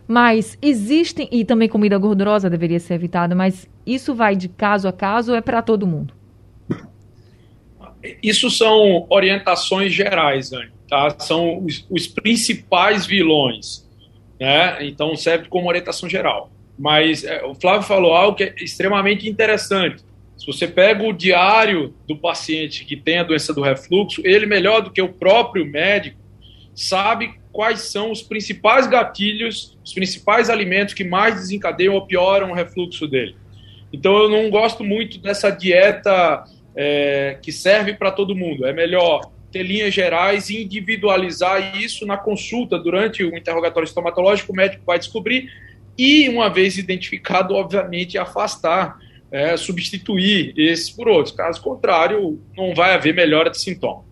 mas 0.07 0.57
existem, 0.61 1.27
e 1.31 1.45
também 1.45 1.69
comida 1.69 1.97
gordurosa 1.97 2.49
deveria 2.49 2.79
ser 2.79 2.95
evitada, 2.95 3.35
mas 3.35 3.69
isso 3.85 4.13
vai 4.13 4.35
de 4.35 4.47
caso 4.47 4.87
a 4.87 4.93
caso 4.93 5.31
ou 5.31 5.37
é 5.37 5.41
para 5.41 5.61
todo 5.61 5.87
mundo? 5.87 6.13
Isso 8.21 8.49
são 8.49 9.05
orientações 9.09 9.93
gerais, 9.93 10.51
Anny, 10.51 10.71
tá? 10.89 11.15
São 11.19 11.63
os, 11.63 11.85
os 11.89 12.05
principais 12.05 13.05
vilões, 13.05 13.89
né? 14.39 14.85
Então 14.85 15.15
serve 15.15 15.47
como 15.47 15.69
orientação 15.69 16.09
geral. 16.09 16.51
Mas 16.77 17.23
é, 17.23 17.43
o 17.45 17.53
Flávio 17.55 17.83
falou 17.83 18.13
algo 18.13 18.35
que 18.35 18.43
é 18.43 18.55
extremamente 18.57 19.29
interessante 19.29 20.03
se 20.43 20.47
você 20.47 20.67
pega 20.67 21.01
o 21.01 21.13
diário 21.13 21.93
do 22.05 22.17
paciente 22.17 22.83
que 22.83 22.97
tem 22.97 23.17
a 23.17 23.23
doença 23.23 23.53
do 23.53 23.61
refluxo, 23.61 24.21
ele, 24.25 24.45
melhor 24.45 24.81
do 24.81 24.91
que 24.91 25.01
o 25.01 25.07
próprio 25.07 25.65
médico, 25.65 26.19
sabe 26.75 27.35
quais 27.49 27.83
são 27.83 28.11
os 28.11 28.21
principais 28.21 28.85
gatilhos, 28.85 29.77
os 29.85 29.93
principais 29.93 30.49
alimentos 30.49 30.93
que 30.93 31.05
mais 31.05 31.35
desencadeiam 31.35 31.93
ou 31.93 32.05
pioram 32.05 32.51
o 32.51 32.53
refluxo 32.53 33.07
dele. 33.07 33.37
Então, 33.93 34.17
eu 34.17 34.27
não 34.27 34.49
gosto 34.49 34.83
muito 34.83 35.17
dessa 35.17 35.49
dieta 35.49 36.43
é, 36.75 37.37
que 37.41 37.53
serve 37.53 37.93
para 37.93 38.11
todo 38.11 38.35
mundo. 38.35 38.65
É 38.65 38.73
melhor 38.73 39.31
ter 39.49 39.63
linhas 39.63 39.93
gerais 39.93 40.49
e 40.49 40.61
individualizar 40.61 41.81
isso 41.81 42.05
na 42.05 42.17
consulta 42.17 42.77
durante 42.77 43.23
o 43.23 43.33
interrogatório 43.33 43.87
estomatológico, 43.87 44.51
o 44.51 44.55
médico 44.55 44.83
vai 44.85 44.99
descobrir 44.99 45.49
e, 45.97 46.27
uma 46.27 46.49
vez 46.49 46.77
identificado, 46.77 47.55
obviamente, 47.55 48.17
afastar 48.17 48.99
é, 49.33 49.57
substituir 49.57 50.53
esse 50.55 50.95
por 50.95 51.07
outros. 51.07 51.35
Caso 51.35 51.59
contrário, 51.59 52.39
não 52.55 52.75
vai 52.75 52.93
haver 52.93 53.15
melhora 53.15 53.49
de 53.49 53.59
sintoma. 53.59 54.03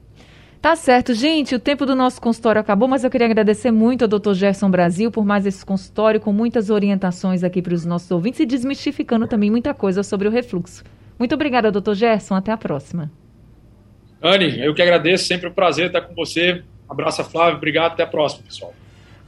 Tá 0.60 0.76
certo, 0.76 1.14
gente. 1.14 1.54
O 1.54 1.60
tempo 1.60 1.86
do 1.86 1.96
nosso 1.96 2.20
consultório 2.20 2.60
acabou, 2.60 2.88
mas 2.88 3.04
eu 3.04 3.10
queria 3.10 3.28
agradecer 3.28 3.70
muito 3.70 4.04
ao 4.04 4.08
Dr. 4.08 4.34
Gerson 4.34 4.70
Brasil 4.70 5.12
por 5.12 5.24
mais 5.24 5.46
esse 5.46 5.64
consultório 5.64 6.20
com 6.20 6.34
muitas 6.34 6.72
orientações 6.72 7.44
aqui 7.44 7.62
para 7.62 7.74
os 7.74 7.86
nossos 7.86 8.10
ouvintes 8.10 8.40
e 8.40 8.46
desmistificando 8.48 9.28
também 9.28 9.52
muita 9.52 9.76
coisa 9.76 10.02
sobre 10.02 10.28
o 10.28 10.32
refluxo. 10.32 10.84
Muito 11.20 11.36
obrigada, 11.36 11.72
doutor 11.72 11.94
Gerson. 11.94 12.34
Até 12.34 12.52
a 12.52 12.58
próxima. 12.58 13.12
Anne, 14.22 14.60
eu 14.60 14.74
que 14.74 14.82
agradeço. 14.82 15.26
Sempre 15.26 15.50
um 15.50 15.54
prazer 15.54 15.88
estar 15.88 16.02
com 16.02 16.16
você. 16.16 16.64
Um 16.90 16.94
abraço, 16.94 17.24
Flávio. 17.24 17.58
Obrigado. 17.58 17.94
Até 17.94 18.04
a 18.04 18.08
próxima, 18.08 18.44
pessoal. 18.44 18.74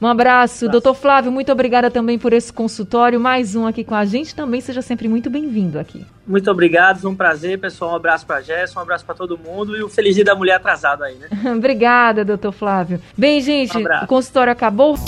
Um 0.04 0.06
abraço, 0.06 0.68
doutor 0.68 0.92
Flávio. 0.92 1.32
Muito 1.32 1.50
obrigada 1.50 1.90
também 1.90 2.18
por 2.18 2.34
esse 2.34 2.52
consultório. 2.52 3.18
Mais 3.18 3.56
um 3.56 3.66
aqui 3.66 3.82
com 3.82 3.94
a 3.94 4.04
gente. 4.04 4.34
Também 4.34 4.60
seja 4.60 4.82
sempre 4.82 5.08
muito 5.08 5.30
bem-vindo 5.30 5.78
aqui. 5.78 6.04
Muito 6.26 6.50
obrigado, 6.50 7.08
um 7.08 7.14
prazer, 7.14 7.58
pessoal. 7.58 7.92
Um 7.92 7.96
abraço 7.96 8.26
para 8.26 8.42
Jéssica, 8.42 8.78
um 8.78 8.82
abraço 8.82 9.02
para 9.02 9.14
todo 9.14 9.38
mundo 9.38 9.74
e 9.74 9.82
o 9.82 9.88
Feliz 9.88 10.14
Dia 10.14 10.24
da 10.24 10.34
Mulher 10.34 10.56
atrasado 10.56 11.04
aí, 11.04 11.14
né? 11.14 11.28
obrigada, 11.56 12.22
doutor 12.22 12.52
Flávio. 12.52 13.00
Bem, 13.16 13.40
gente, 13.40 13.78
um 13.78 13.80
o 13.80 14.06
consultório 14.06 14.52
acabou. 14.52 14.98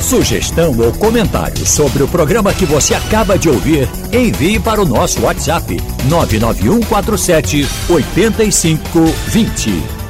Sugestão 0.00 0.74
ou 0.80 0.90
comentário 0.94 1.66
sobre 1.66 2.02
o 2.02 2.08
programa 2.08 2.54
que 2.54 2.64
você 2.64 2.94
acaba 2.94 3.38
de 3.38 3.50
ouvir, 3.50 3.86
envie 4.10 4.58
para 4.58 4.80
o 4.80 4.86
nosso 4.86 5.22
WhatsApp 5.22 5.76
99147 6.08 7.66
8520. 7.90 10.03